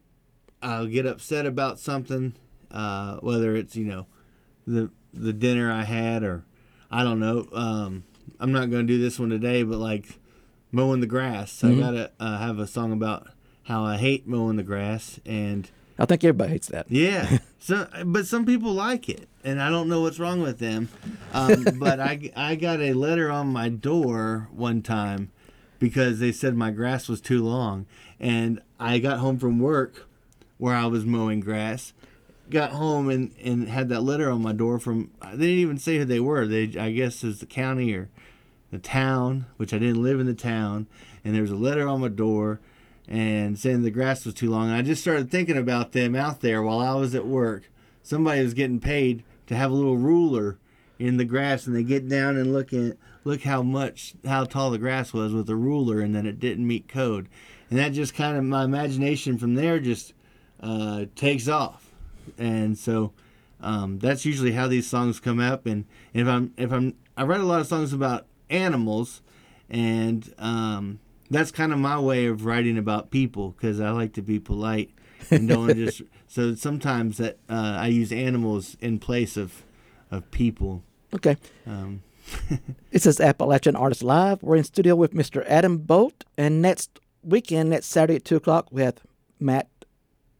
I'll 0.61 0.87
get 0.87 1.05
upset 1.05 1.45
about 1.45 1.79
something, 1.79 2.33
uh, 2.71 3.17
whether 3.21 3.55
it's 3.55 3.75
you 3.75 3.85
know 3.85 4.07
the 4.65 4.89
the 5.13 5.33
dinner 5.33 5.71
I 5.71 5.83
had 5.83 6.23
or 6.23 6.45
I 6.89 7.03
don't 7.03 7.19
know. 7.19 7.47
Um, 7.53 8.03
I'm 8.39 8.51
not 8.51 8.69
going 8.71 8.85
to 8.87 8.93
do 8.93 8.99
this 8.99 9.19
one 9.19 9.29
today, 9.29 9.63
but 9.63 9.77
like 9.77 10.19
mowing 10.71 10.99
the 11.01 11.07
grass, 11.07 11.63
I 11.63 11.73
gotta 11.75 12.11
uh, 12.19 12.37
have 12.39 12.59
a 12.59 12.67
song 12.67 12.91
about 12.91 13.27
how 13.63 13.83
I 13.83 13.97
hate 13.97 14.27
mowing 14.27 14.57
the 14.57 14.63
grass 14.63 15.19
and. 15.25 15.69
I 15.97 16.05
think 16.05 16.23
everybody 16.23 16.51
hates 16.51 16.67
that. 16.67 16.87
Yeah, 16.89 17.39
so 17.59 17.87
but 18.05 18.27
some 18.27 18.45
people 18.45 18.73
like 18.73 19.07
it, 19.07 19.27
and 19.43 19.61
I 19.61 19.69
don't 19.69 19.87
know 19.87 20.01
what's 20.01 20.19
wrong 20.19 20.41
with 20.41 20.59
them. 20.59 20.89
Um, 21.33 21.63
but 21.79 21.99
I 21.99 22.31
I 22.35 22.55
got 22.55 22.81
a 22.81 22.93
letter 22.93 23.31
on 23.31 23.47
my 23.47 23.69
door 23.69 24.49
one 24.51 24.81
time 24.81 25.31
because 25.79 26.19
they 26.19 26.31
said 26.31 26.55
my 26.55 26.71
grass 26.71 27.07
was 27.07 27.21
too 27.21 27.43
long, 27.43 27.85
and 28.19 28.61
I 28.79 28.99
got 28.99 29.19
home 29.19 29.39
from 29.39 29.59
work 29.59 30.07
where 30.57 30.75
I 30.75 30.85
was 30.87 31.05
mowing 31.05 31.39
grass. 31.39 31.93
Got 32.49 32.71
home 32.71 33.09
and, 33.09 33.33
and 33.43 33.67
had 33.67 33.89
that 33.89 34.01
letter 34.03 34.29
on 34.29 34.43
my 34.43 34.51
door 34.51 34.77
from 34.77 35.09
they 35.33 35.47
didn't 35.47 35.61
even 35.61 35.77
say 35.79 35.97
who 35.97 36.05
they 36.05 36.19
were. 36.19 36.45
They 36.45 36.77
I 36.77 36.91
guess 36.91 37.23
it's 37.23 37.39
the 37.39 37.45
county 37.45 37.93
or 37.93 38.09
the 38.71 38.77
town, 38.79 39.45
which 39.57 39.73
I 39.73 39.79
didn't 39.79 40.03
live 40.03 40.19
in 40.19 40.27
the 40.27 40.35
town, 40.35 40.87
and 41.23 41.33
there 41.33 41.41
was 41.41 41.51
a 41.51 41.55
letter 41.55 41.87
on 41.87 42.01
my 42.01 42.09
door 42.09 42.59
and 43.07 43.57
saying 43.57 43.83
the 43.83 43.91
grass 43.91 44.25
was 44.25 44.33
too 44.33 44.49
long. 44.49 44.67
And 44.67 44.75
I 44.75 44.81
just 44.81 45.01
started 45.01 45.29
thinking 45.29 45.57
about 45.57 45.91
them 45.91 46.15
out 46.15 46.41
there 46.41 46.61
while 46.61 46.79
I 46.79 46.93
was 46.95 47.15
at 47.15 47.27
work. 47.27 47.69
Somebody 48.03 48.43
was 48.43 48.53
getting 48.53 48.79
paid 48.79 49.23
to 49.47 49.55
have 49.55 49.71
a 49.71 49.75
little 49.75 49.97
ruler 49.97 50.57
in 50.99 51.17
the 51.17 51.25
grass, 51.25 51.67
and 51.67 51.75
they 51.75 51.83
get 51.83 52.07
down 52.07 52.37
and 52.37 52.53
look 52.53 52.73
at 52.73 52.97
look 53.23 53.41
how 53.41 53.61
much 53.61 54.13
how 54.25 54.45
tall 54.45 54.71
the 54.71 54.77
grass 54.77 55.13
was 55.13 55.33
with 55.33 55.49
a 55.49 55.55
ruler, 55.55 55.99
and 55.99 56.15
then 56.15 56.25
it 56.25 56.39
didn't 56.39 56.67
meet 56.67 56.87
code. 56.87 57.27
And 57.69 57.79
that 57.79 57.89
just 57.89 58.13
kind 58.13 58.37
of 58.37 58.43
my 58.43 58.63
imagination 58.63 59.37
from 59.37 59.55
there 59.55 59.79
just 59.79 60.13
uh, 60.61 61.05
takes 61.15 61.47
off, 61.47 61.89
and 62.37 62.77
so 62.77 63.11
um, 63.61 63.99
that's 63.99 64.25
usually 64.25 64.51
how 64.51 64.67
these 64.67 64.87
songs 64.87 65.19
come 65.19 65.39
up. 65.39 65.65
And 65.65 65.85
if 66.13 66.27
I'm 66.27 66.53
if 66.57 66.71
I'm 66.71 66.93
I 67.17 67.23
write 67.23 67.41
a 67.41 67.45
lot 67.45 67.61
of 67.61 67.67
songs 67.67 67.91
about 67.91 68.25
animals, 68.49 69.21
and 69.69 70.33
um, 70.37 70.99
that's 71.29 71.51
kind 71.51 71.71
of 71.73 71.79
my 71.79 71.99
way 71.99 72.25
of 72.27 72.45
writing 72.45 72.77
about 72.77 73.11
people 73.11 73.51
because 73.51 73.79
I 73.79 73.91
like 73.91 74.13
to 74.13 74.21
be 74.21 74.39
polite 74.39 74.91
and 75.31 75.47
don't 75.49 75.75
just. 75.75 76.01
So 76.27 76.53
sometimes 76.53 77.17
that 77.17 77.37
uh, 77.49 77.77
I 77.79 77.87
use 77.87 78.11
animals 78.11 78.75
in 78.81 78.99
place 78.99 79.37
of 79.37 79.63
of 80.11 80.29
people. 80.31 80.83
Okay. 81.13 81.37
Um, 81.65 82.01
This 82.91 83.05
is 83.05 83.21
Appalachian 83.21 83.75
Artists 83.77 84.03
Live. 84.03 84.43
We're 84.43 84.57
in 84.57 84.63
studio 84.65 84.95
with 84.97 85.13
Mr. 85.13 85.45
Adam 85.47 85.77
Bolt, 85.77 86.25
and 86.37 86.61
next 86.61 86.99
weekend, 87.23 87.69
next 87.69 87.85
Saturday 87.87 88.15
at 88.17 88.25
two 88.25 88.35
o'clock, 88.35 88.67
we 88.71 88.81
have 88.81 88.95
Matt, 89.39 89.69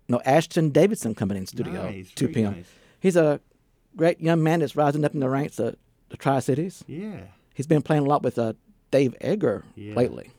no 0.10 0.20
Ashton 0.26 0.70
Davidson 0.72 1.16
coming 1.16 1.38
in 1.38 1.46
studio 1.46 1.84
Nice, 1.92 2.12
two 2.14 2.28
p.m. 2.28 2.54
nice. 2.56 2.68
He's 3.00 3.16
a 3.16 3.40
great 3.96 4.20
young 4.20 4.44
man 4.44 4.60
that's 4.60 4.76
rising 4.76 5.06
up 5.06 5.14
in 5.14 5.22
the 5.22 5.30
ranks 5.30 5.60
of 5.60 5.78
the 6.10 6.18
Tri 6.18 6.40
Cities. 6.40 6.84
yeah, 6.88 7.22
He's 7.54 7.68
been 7.68 7.82
playing 7.84 8.04
a 8.06 8.08
lot 8.10 8.22
with 8.24 8.38
uh, 8.38 8.54
Dave 8.92 9.16
Egger 9.22 9.64
Yeah. 9.76 9.94
lately. 9.96 10.32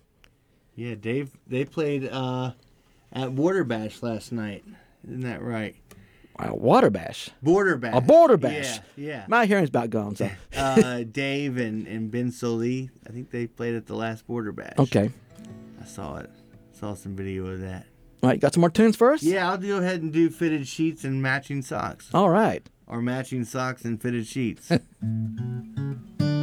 Yeah. 0.77 0.95
Dave, 0.95 1.31
they 1.49 1.65
played 1.65 2.09
uh, 2.09 2.53
at 3.13 3.35
Border 3.35 3.65
Bash 3.65 4.03
last 4.03 4.31
night. 4.31 4.65
Isn't 5.05 5.21
that 5.23 5.43
right? 5.43 5.75
Wow, 6.39 6.55
Water 6.55 6.91
Bash, 6.91 7.31
Border 7.43 7.77
Bash. 7.79 7.95
a 7.97 8.01
border 8.03 8.37
bash. 8.37 8.77
Yeah, 8.95 9.07
yeah. 9.09 9.25
My 9.27 9.47
hearing's 9.47 9.71
about 9.71 9.89
gone. 9.89 10.17
So 10.17 10.29
uh, 10.57 11.03
Dave 11.11 11.57
and, 11.57 11.87
and 11.87 12.11
Ben 12.11 12.31
Soli. 12.31 12.91
I 13.09 13.11
think 13.11 13.31
they 13.31 13.47
played 13.47 13.75
at 13.75 13.87
the 13.87 13.95
last 13.95 14.27
Border 14.27 14.53
Bash. 14.53 14.75
okay, 14.79 15.11
I 15.81 15.85
saw 15.87 16.17
it. 16.19 16.31
Saw 16.73 16.93
some 16.95 17.17
video 17.17 17.47
of 17.47 17.61
that. 17.63 17.87
all 18.23 18.29
right. 18.29 18.39
Got 18.39 18.53
some 18.53 18.61
more 18.61 18.69
tunes 18.69 18.97
for 18.97 19.13
us? 19.15 19.23
Yeah, 19.23 19.49
I'll 19.51 19.57
go 19.57 19.79
ahead 19.79 20.03
and 20.03 20.13
do 20.13 20.29
fitted 20.29 20.69
sheets 20.69 21.05
and 21.05 21.23
matching 21.23 21.63
socks. 21.63 22.11
All 22.13 22.29
right. 22.29 22.69
Or 22.87 23.01
matching 23.01 23.45
socks 23.45 23.87
and 23.87 23.99
fitted 24.01 24.27
sheets. 24.27 24.71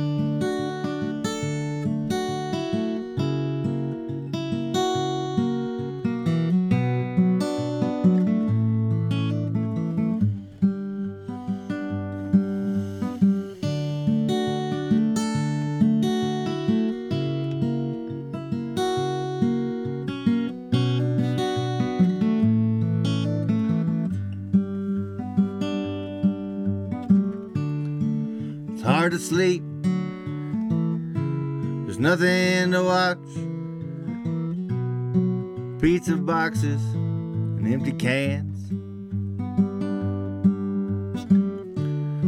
boxes 36.44 36.84
and 36.94 37.66
empty 37.74 37.94
cans. 37.94 38.70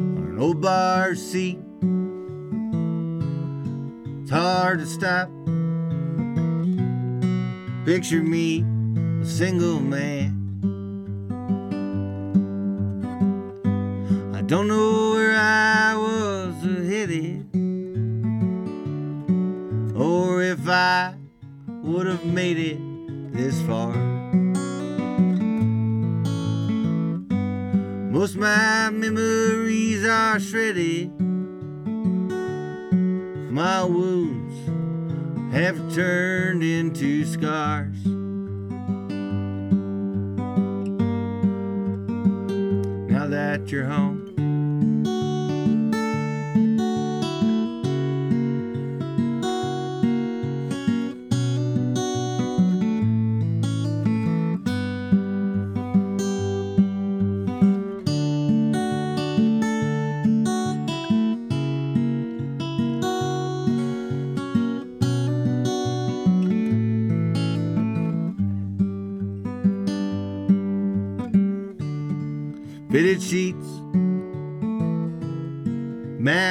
On 0.01 0.27
an 0.29 0.37
old 0.39 0.61
bar 0.61 1.15
seat. 1.15 1.59
It's 4.21 4.31
hard 4.31 4.79
to 4.79 4.85
stop. 4.85 5.27
Picture 7.85 8.23
me, 8.23 8.63
a 9.21 9.25
single 9.25 9.81
man. 9.81 10.34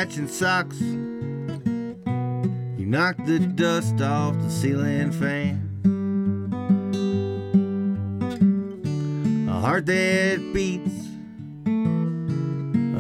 Matching 0.05 0.28
socks. 0.28 0.78
You 2.76 2.84
knocked 2.84 3.24
the 3.24 3.38
dust 3.38 4.02
off 4.02 4.34
the 4.34 4.50
ceiling 4.50 5.11
fan. 5.12 5.62
A 9.48 9.61
heart 9.61 9.86
that 9.86 10.50
beats, 10.52 11.09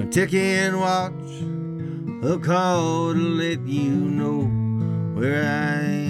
a 0.00 0.06
ticking 0.10 0.80
watch, 0.80 1.12
a 2.24 2.38
call 2.38 3.12
to 3.12 3.18
let 3.18 3.60
you 3.68 3.90
know 3.90 4.44
where 5.14 5.44
I 5.44 5.82
am. 5.82 6.03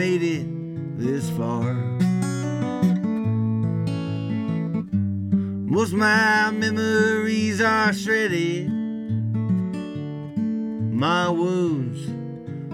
Made 0.00 0.22
it 0.22 0.46
this 0.98 1.28
far. 1.36 1.74
Most 5.68 5.92
my 5.92 6.50
memories 6.52 7.60
are 7.60 7.92
shredded. 7.92 8.70
My 10.90 11.28
wounds 11.28 12.00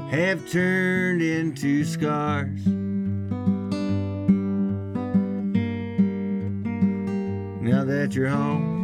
have 0.08 0.48
turned 0.48 1.20
into 1.20 1.84
scars. 1.84 2.64
Now 7.60 7.82
that 7.82 8.14
you're 8.14 8.28
home. 8.28 8.75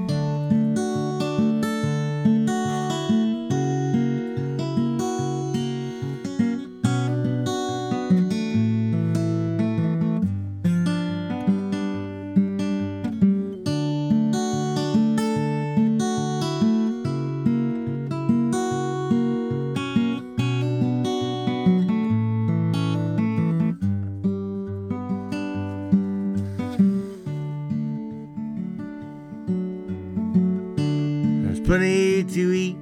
Plenty 31.73 32.23
to 32.23 32.53
eat. 32.53 32.77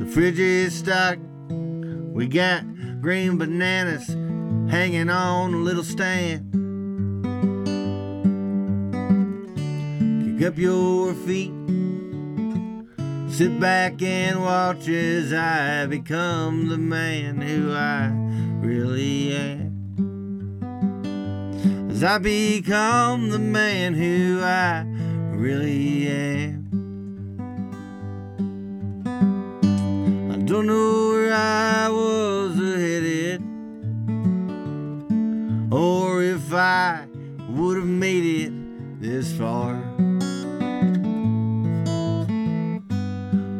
The 0.00 0.06
fridge 0.12 0.40
is 0.40 0.76
stocked. 0.76 1.20
We 1.48 2.26
got 2.26 2.64
green 3.00 3.38
bananas 3.38 4.08
hanging 4.68 5.08
on 5.08 5.54
a 5.54 5.58
little 5.58 5.84
stand. 5.84 6.50
Kick 10.36 10.48
up 10.48 10.58
your 10.58 11.14
feet. 11.14 11.52
Sit 13.30 13.60
back 13.60 14.02
and 14.02 14.42
watch 14.42 14.88
as 14.88 15.32
I 15.32 15.86
become 15.86 16.66
the 16.66 16.78
man 16.78 17.40
who 17.40 17.72
I 17.72 18.08
really 18.66 19.32
am. 19.32 19.70
As 21.88 22.02
I 22.02 22.18
become 22.18 23.30
the 23.30 23.38
man 23.38 23.94
who 23.94 24.42
I 24.42 24.84
really 25.36 26.08
am. 26.08 26.63
Don't 30.54 30.66
know 30.68 31.08
where 31.10 31.34
I 31.34 31.88
was 31.88 32.54
headed, 32.54 33.42
or 35.72 36.22
if 36.22 36.54
I 36.54 37.08
would 37.48 37.78
have 37.78 37.86
made 37.86 38.24
it 38.24 38.52
this 39.00 39.36
far. 39.36 39.74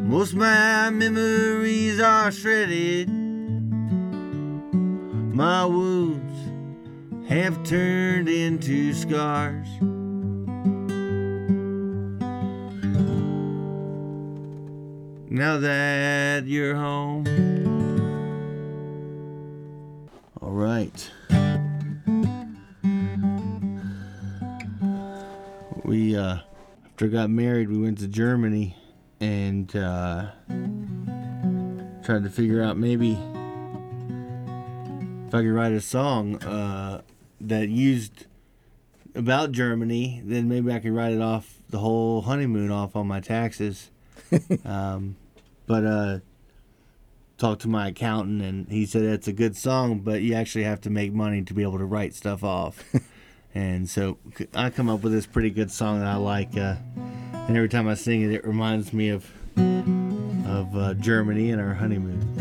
Most 0.06 0.34
my 0.34 0.90
memories 0.90 1.98
are 1.98 2.30
shredded. 2.30 3.08
My 5.34 5.64
wounds 5.64 7.28
have 7.28 7.64
turned 7.64 8.28
into 8.28 8.94
scars. 8.94 9.63
Now 15.34 15.58
that 15.58 16.46
you're 16.46 16.76
home. 16.76 17.26
All 20.40 20.52
right. 20.52 21.10
We, 25.82 26.16
uh, 26.16 26.38
after 26.86 27.06
I 27.06 27.08
got 27.08 27.30
married, 27.30 27.68
we 27.68 27.78
went 27.78 27.98
to 27.98 28.06
Germany 28.06 28.76
and, 29.18 29.74
uh, 29.74 30.30
tried 32.04 32.22
to 32.22 32.30
figure 32.30 32.62
out 32.62 32.76
maybe 32.76 33.14
if 35.26 35.34
I 35.34 35.42
could 35.42 35.52
write 35.52 35.72
a 35.72 35.80
song, 35.80 36.36
uh, 36.44 37.02
that 37.40 37.68
used 37.68 38.26
about 39.16 39.50
Germany, 39.50 40.22
then 40.24 40.48
maybe 40.48 40.72
I 40.72 40.78
could 40.78 40.92
write 40.92 41.12
it 41.12 41.20
off 41.20 41.58
the 41.70 41.80
whole 41.80 42.22
honeymoon 42.22 42.70
off 42.70 42.94
on 42.94 43.08
my 43.08 43.18
taxes. 43.18 43.90
um, 44.64 45.16
but 45.66 45.84
uh, 45.84 46.18
talked 47.38 47.62
to 47.62 47.68
my 47.68 47.88
accountant, 47.88 48.42
and 48.42 48.68
he 48.68 48.86
said 48.86 49.02
it's 49.02 49.28
a 49.28 49.32
good 49.32 49.56
song, 49.56 50.00
but 50.00 50.22
you 50.22 50.34
actually 50.34 50.64
have 50.64 50.80
to 50.82 50.90
make 50.90 51.12
money 51.12 51.42
to 51.42 51.54
be 51.54 51.62
able 51.62 51.78
to 51.78 51.84
write 51.84 52.14
stuff 52.14 52.44
off. 52.44 52.84
and 53.54 53.88
so 53.88 54.18
I 54.54 54.70
come 54.70 54.88
up 54.88 55.02
with 55.02 55.12
this 55.12 55.26
pretty 55.26 55.50
good 55.50 55.70
song 55.70 56.00
that 56.00 56.08
I 56.08 56.16
like, 56.16 56.56
uh, 56.56 56.76
and 56.94 57.56
every 57.56 57.68
time 57.68 57.88
I 57.88 57.94
sing 57.94 58.22
it, 58.22 58.32
it 58.32 58.46
reminds 58.46 58.92
me 58.92 59.08
of 59.10 59.30
of 59.56 60.76
uh, 60.76 60.94
Germany 60.94 61.50
and 61.50 61.60
our 61.60 61.74
honeymoon. 61.74 62.33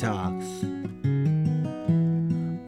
Talks. 0.00 0.46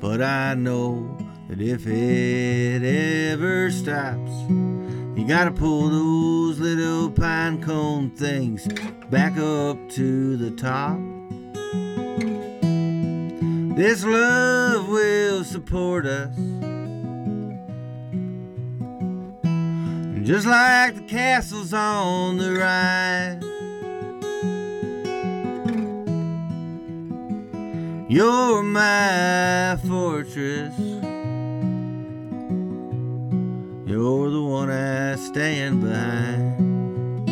But 0.01 0.21
I 0.21 0.53
know 0.55 1.17
that 1.49 1.63
if 1.63 1.87
it 1.87 2.83
ever 2.85 3.71
stops, 3.71 4.33
You 5.15 5.29
gotta 5.29 5.53
pull 5.53 5.89
those 5.89 6.59
little 6.59 7.11
pine 7.11 7.63
cone 7.63 8.11
things 8.11 8.67
back 9.09 9.39
up 9.39 9.77
to 9.91 10.37
the 10.37 10.51
top. 10.51 10.99
This 13.77 14.05
love 14.05 14.89
will 14.89 15.45
support 15.45 16.07
us. 16.07 16.35
Just 20.27 20.47
like 20.47 20.97
the 20.97 21.05
castles 21.07 21.73
on 21.73 22.39
the 22.39 22.53
Rhine. 22.53 23.42
You're 28.23 28.63
my 28.63 29.77
fortress. 29.85 30.79
You're 33.85 34.31
the 34.31 34.41
one 34.41 34.71
I 34.71 35.17
stand 35.17 35.81
behind. 35.81 37.29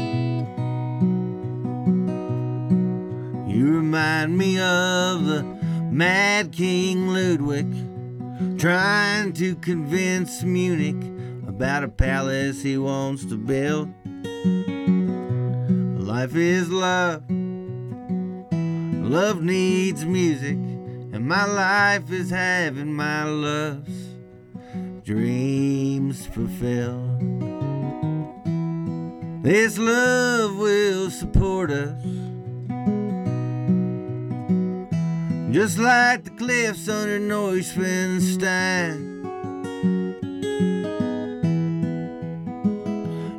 You 3.49 3.77
remind 3.77 4.37
me 4.37 4.59
of 4.59 5.27
the 5.27 5.45
Mad 5.93 6.51
King 6.51 7.07
Ludwig 7.07 7.73
trying 8.59 9.33
to 9.35 9.55
convince 9.55 10.43
Munich 10.43 11.01
about 11.47 11.85
a 11.85 11.89
palace 11.89 12.65
he 12.65 12.77
wants 12.77 13.25
to 13.27 13.37
build. 13.37 13.95
Life 16.05 16.35
is 16.35 16.69
love. 16.69 17.23
Love 19.11 19.43
needs 19.43 20.05
music, 20.05 20.57
and 21.13 21.27
my 21.27 21.45
life 21.45 22.11
is 22.11 22.31
having 22.31 22.93
my 22.93 23.25
love's 23.25 24.15
dreams 25.05 26.27
fulfilled. 26.27 27.21
This 29.43 29.79
love 29.79 30.57
will 30.57 31.11
support 31.11 31.71
us. 31.71 32.03
Just 35.51 35.79
like 35.79 36.25
the 36.25 36.31
cliffs 36.31 36.89
under 36.89 37.19
Neuschwanstein. 37.19 39.09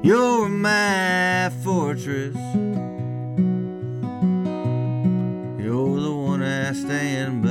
You're 0.04 0.50
my 0.50 1.52
fortress. 1.64 2.36
You're 5.64 6.00
the 6.02 6.14
one 6.14 6.42
I 6.44 6.74
stand 6.74 7.44
behind. 7.44 7.51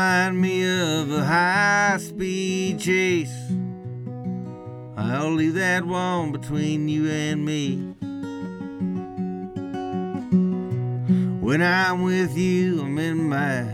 Remind 0.00 0.40
me 0.40 0.62
of 0.62 1.12
a 1.12 1.22
high 1.22 1.98
speed 1.98 2.80
chase. 2.80 3.36
I'll 4.96 5.34
leave 5.34 5.52
that 5.54 5.84
one 5.84 6.32
between 6.32 6.88
you 6.88 7.10
and 7.10 7.44
me. 7.44 7.76
When 11.38 11.60
I'm 11.60 12.02
with 12.02 12.34
you, 12.34 12.80
I'm 12.80 12.98
in 12.98 13.28
my 13.28 13.64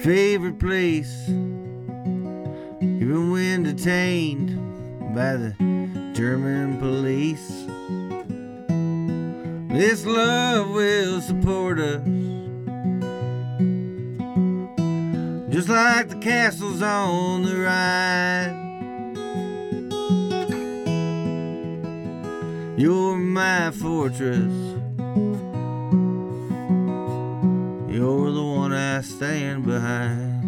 favorite 0.00 0.58
place. 0.58 1.28
Even 2.80 3.30
when 3.30 3.62
detained 3.64 4.56
by 5.14 5.36
the 5.36 5.54
German 6.14 6.78
police. 6.78 7.66
This 9.68 10.06
love 10.06 10.70
will 10.70 11.20
support 11.20 11.78
us. 11.78 12.21
Just 15.52 15.68
like 15.68 16.08
the 16.08 16.16
castles 16.16 16.80
on 16.80 17.42
the 17.42 17.54
Rhine. 17.54 18.62
You're 22.78 23.18
my 23.18 23.70
fortress. 23.70 24.50
You're 27.94 28.32
the 28.32 28.42
one 28.42 28.72
I 28.72 29.02
stand 29.02 29.66
behind. 29.66 30.40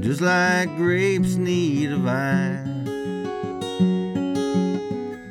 Just 0.00 0.20
like 0.20 0.76
grapes 0.76 1.34
need 1.34 1.90
a 1.90 1.96
vine. 1.96 2.86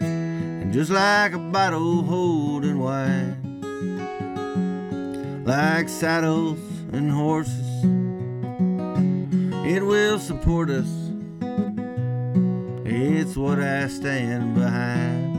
And 0.02 0.74
just 0.74 0.92
like 0.92 1.32
a 1.32 1.40
bottle 1.40 2.04
holding 2.04 2.80
wine 2.80 3.23
like 5.44 5.90
saddles 5.90 6.60
and 6.92 7.12
horses. 7.12 7.84
It 9.66 9.86
will 9.86 10.20
support 10.20 10.70
us. 10.70 10.90
It's 12.86 13.36
what 13.36 13.60
I 13.60 13.88
stand 13.88 14.56
behind. 14.56 15.34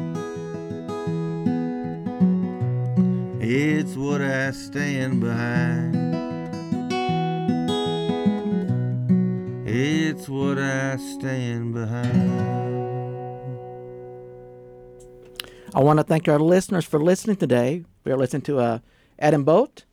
It's 3.42 3.96
what 3.96 4.20
I 4.20 4.50
stand 4.50 5.20
behind. 5.20 5.94
It's 9.66 10.28
what 10.28 10.58
I 10.58 10.96
stand 10.96 11.74
behind. 11.74 12.44
I 15.74 15.80
want 15.80 15.98
to 15.98 16.04
thank 16.04 16.28
our 16.28 16.38
listeners 16.38 16.84
for 16.84 17.02
listening 17.02 17.36
today. 17.36 17.84
We 18.04 18.12
are 18.12 18.16
listening 18.16 18.42
to 18.42 18.58
uh, 18.58 18.78
Adam 19.18 19.44
Bolt. 19.44 19.84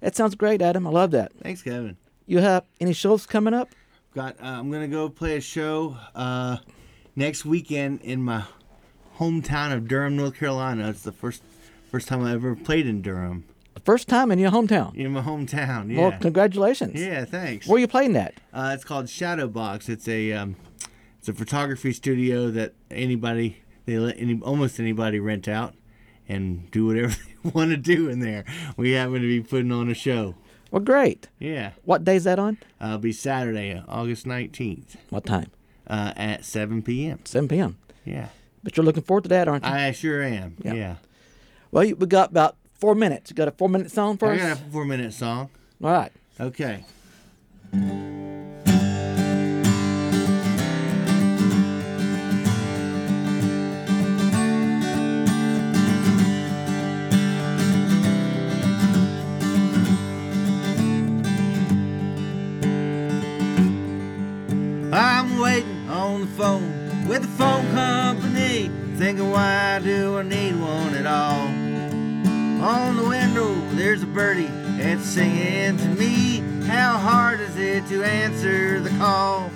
That 0.00 0.14
sounds 0.16 0.34
great, 0.34 0.62
Adam. 0.62 0.86
I 0.86 0.90
love 0.90 1.10
that. 1.12 1.32
Thanks, 1.42 1.62
Kevin. 1.62 1.96
You 2.26 2.38
have 2.38 2.64
any 2.80 2.92
shows 2.92 3.26
coming 3.26 3.54
up? 3.54 3.70
Got. 4.14 4.40
Uh, 4.40 4.46
I'm 4.46 4.70
gonna 4.70 4.88
go 4.88 5.08
play 5.08 5.36
a 5.36 5.40
show 5.40 5.96
uh, 6.14 6.58
next 7.14 7.44
weekend 7.44 8.00
in 8.02 8.22
my 8.22 8.44
hometown 9.18 9.72
of 9.74 9.88
Durham, 9.88 10.16
North 10.16 10.34
Carolina. 10.34 10.88
It's 10.88 11.02
the 11.02 11.12
first 11.12 11.42
first 11.90 12.08
time 12.08 12.24
I 12.24 12.32
ever 12.32 12.54
played 12.56 12.86
in 12.86 13.02
Durham. 13.02 13.44
First 13.84 14.08
time 14.08 14.32
in 14.32 14.38
your 14.40 14.50
hometown. 14.50 14.96
In 14.96 15.12
my 15.12 15.22
hometown. 15.22 15.92
Yeah. 15.94 16.08
Well, 16.08 16.18
congratulations. 16.18 17.00
yeah. 17.00 17.24
Thanks. 17.24 17.68
Where 17.68 17.76
are 17.76 17.80
you 17.80 17.86
playing 17.86 18.14
that? 18.14 18.34
Uh, 18.52 18.72
it's 18.74 18.84
called 18.84 19.06
Shadowbox. 19.06 19.88
It's 19.88 20.08
a 20.08 20.32
um, 20.32 20.56
it's 21.18 21.28
a 21.28 21.32
photography 21.32 21.92
studio 21.92 22.50
that 22.50 22.74
anybody 22.90 23.62
they 23.84 23.98
let 23.98 24.18
any 24.18 24.40
almost 24.42 24.80
anybody 24.80 25.20
rent 25.20 25.46
out 25.46 25.74
and 26.28 26.70
do 26.70 26.86
whatever 26.86 27.08
they 27.44 27.50
want 27.50 27.70
to 27.70 27.76
do 27.76 28.08
in 28.08 28.20
there. 28.20 28.44
We 28.76 28.92
happen 28.92 29.14
to 29.14 29.20
be 29.20 29.40
putting 29.40 29.72
on 29.72 29.88
a 29.90 29.94
show. 29.94 30.34
Well, 30.70 30.82
great. 30.82 31.28
Yeah. 31.38 31.72
What 31.84 32.04
day 32.04 32.16
is 32.16 32.24
that 32.24 32.38
on? 32.38 32.58
Uh, 32.80 32.86
it'll 32.86 32.98
be 32.98 33.12
Saturday, 33.12 33.82
August 33.88 34.26
19th 34.26 34.96
What 35.10 35.24
time? 35.24 35.50
uh, 35.86 36.12
at 36.16 36.44
7 36.44 36.82
p.m. 36.82 37.20
7 37.24 37.48
p.m. 37.48 37.78
Yeah. 38.04 38.28
But 38.64 38.76
you're 38.76 38.84
looking 38.84 39.04
forward 39.04 39.22
to 39.24 39.28
that, 39.28 39.46
aren't 39.46 39.64
you? 39.64 39.70
I 39.70 39.92
sure 39.92 40.22
am. 40.22 40.56
Yeah. 40.62 40.74
Yeah. 40.74 40.94
well, 41.70 41.84
you, 41.84 41.94
we 41.96 42.06
got 42.06 42.30
about 42.30 42.56
four 42.74 42.96
minutes. 42.96 43.30
You 43.30 43.36
got 43.36 43.46
a 43.48 43.52
four 43.52 43.68
minute 43.68 43.92
song 43.92 44.16
first? 44.18 44.42
I 44.42 44.48
got 44.48 44.58
a 44.58 44.70
four 44.72 44.84
minute 44.84 45.14
song. 45.14 45.50
All 45.82 45.90
right. 45.92 46.12
Okay. 46.40 46.84
On 66.06 66.20
the 66.20 66.26
phone 66.28 67.08
with 67.08 67.22
the 67.22 67.28
phone 67.28 67.68
company, 67.72 68.70
thinking 68.96 69.28
why 69.32 69.80
do 69.82 70.18
I 70.18 70.22
need 70.22 70.54
one 70.54 70.94
at 70.94 71.04
all? 71.04 71.48
On 72.64 72.96
the 72.96 73.08
window, 73.08 73.52
there's 73.74 74.04
a 74.04 74.06
birdie 74.06 74.46
that's 74.78 75.04
singing 75.04 75.76
to 75.76 75.88
me. 75.88 76.38
How 76.66 76.96
hard 76.96 77.40
is 77.40 77.56
it 77.56 77.88
to 77.88 78.04
answer 78.04 78.78
the 78.80 78.90
call? 78.90 79.50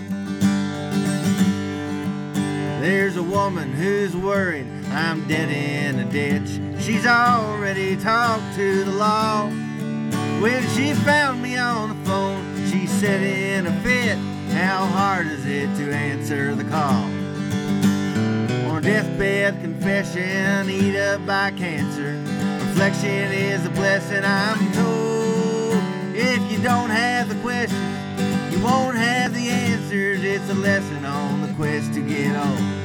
There's 2.81 3.17
a 3.17 3.23
woman 3.23 3.73
who's 3.73 4.17
worried 4.17 4.67
I'm 4.91 5.29
dead 5.29 5.51
in 5.51 6.01
a 6.01 6.11
ditch. 6.11 6.83
She's 6.83 7.07
already 7.07 7.97
talked 7.97 8.57
to 8.57 8.85
the 8.85 8.91
law. 8.91 9.49
When 10.43 10.63
she 10.71 10.95
found 10.95 11.43
me 11.43 11.57
on 11.57 11.91
the 11.91 12.11
phone, 12.11 12.43
she 12.69 12.89
said 12.89 13.23
in 13.23 13.67
a 13.69 13.83
fit, 13.83 14.19
How 14.53 14.87
hard 14.87 15.27
is 15.29 15.47
it 15.47 15.75
to 15.77 15.93
answer 15.93 16.55
the 16.55 16.65
call? 16.65 17.05
On 18.69 18.77
a 18.77 18.81
deathbed 18.81 19.61
confession, 19.61 20.69
eat 20.69 20.97
up 20.99 21.25
by 21.27 21.53
cancer. 21.53 22.21
Reflection 22.67 23.33
is 23.33 23.65
a 23.67 23.71
blessing, 23.71 24.25
I'm 24.25 24.73
told. 24.73 25.83
If 26.17 26.53
you 26.53 26.63
don't 26.63 26.91
have 26.91 27.29
the 27.29 27.37
questions, 27.37 27.81
you 28.53 28.63
won't 28.63 28.97
have 28.97 29.35
the 29.35 29.49
answers. 29.49 30.23
It's 30.25 30.51
a 30.51 30.55
lesson 30.55 31.05
on 31.05 31.43
the 31.43 31.53
quest 31.55 31.95
to 31.95 32.01
get 32.01 32.37
old. 32.37 32.80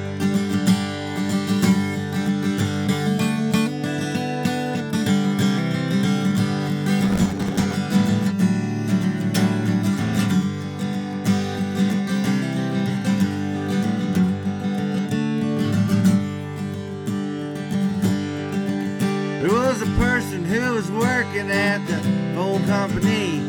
Was 21.36 21.44
working 21.44 21.52
at 21.52 21.86
the 21.88 21.98
phone 22.34 22.66
company. 22.66 23.40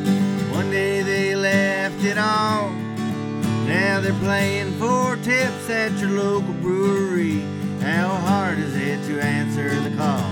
One 0.52 0.70
day 0.70 1.02
they 1.02 1.36
left 1.36 2.02
it 2.04 2.18
all. 2.18 2.70
Now 3.66 4.00
they're 4.00 4.12
playing 4.14 4.72
for 4.78 5.16
tips 5.16 5.70
at 5.70 5.92
your 5.98 6.10
local 6.10 6.54
brewery. 6.54 7.40
How 7.80 8.08
hard 8.08 8.58
is 8.58 8.74
it 8.76 9.04
to 9.06 9.20
answer 9.20 9.68
the 9.80 9.96
call? 9.96 10.24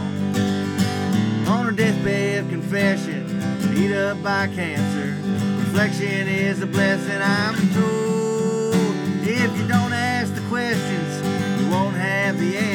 On 1.53 1.69
a 1.69 1.73
deathbed 1.73 2.49
confession, 2.49 3.27
beat 3.75 3.95
up 3.95 4.23
by 4.23 4.49
cancer. 4.49 5.17
Reflection 5.61 6.29
is 6.29 6.63
a 6.63 6.67
blessing, 6.67 7.21
I'm 7.21 7.55
told. 7.75 8.75
If 9.27 9.57
you 9.59 9.69
don't 9.69 9.93
ask 9.93 10.35
the 10.35 10.43
questions, 10.49 11.61
you 11.61 11.71
won't 11.71 11.97
have 11.97 12.39
the 12.39 12.57
answer. 12.57 12.74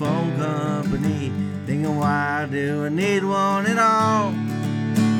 Phone 0.00 0.34
company, 0.38 1.30
thinking 1.66 1.94
why 1.98 2.48
do 2.50 2.86
I 2.86 2.88
need 2.88 3.22
one 3.22 3.66
at 3.66 3.78
all? 3.78 4.30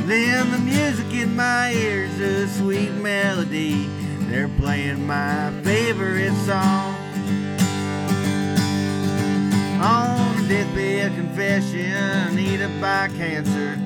Then 0.07 0.51
the 0.53 0.59
music 0.59 1.12
in 1.12 1.37
my 1.37 1.70
ears, 1.70 2.18
a 2.18 2.49
sweet 2.49 2.91
melody. 2.93 3.87
They're 4.31 4.49
playing 4.49 5.07
my 5.07 5.53
favorite 5.64 6.33
song. 6.47 6.95
On 9.83 10.49
deathbed 10.49 11.14
confession, 11.14 12.39
eaten 12.39 12.81
by 12.81 13.09
cancer. 13.18 13.78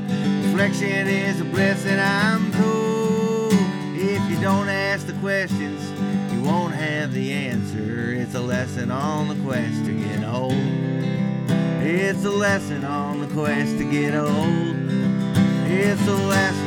Reflection 0.47 1.09
is 1.09 1.41
a 1.41 1.45
blessing, 1.45 1.99
I'm 1.99 2.53
told. 2.53 3.53
If 3.97 4.23
you 4.31 4.41
don't 4.41 4.69
ask 4.69 5.09
the 5.09 5.15
questions, 5.15 5.91
you 6.33 6.41
won't 6.43 6.75
have 6.75 7.13
the 7.13 7.33
answer. 7.33 8.13
It's 8.15 8.37
a 8.37 8.41
lesson 8.41 8.93
on 8.93 9.27
the 9.27 9.45
quest 9.45 9.85
to 9.87 9.93
get 9.93 10.23
old. 10.23 10.84
It's 11.87 12.25
a 12.25 12.31
lesson 12.31 12.83
on 12.83 13.21
the 13.21 13.27
quest 13.27 13.77
to 13.77 13.85
get 13.85 14.15
old. 14.15 14.31
It's 15.67 16.09
a 16.09 16.15
lesson 16.15 16.64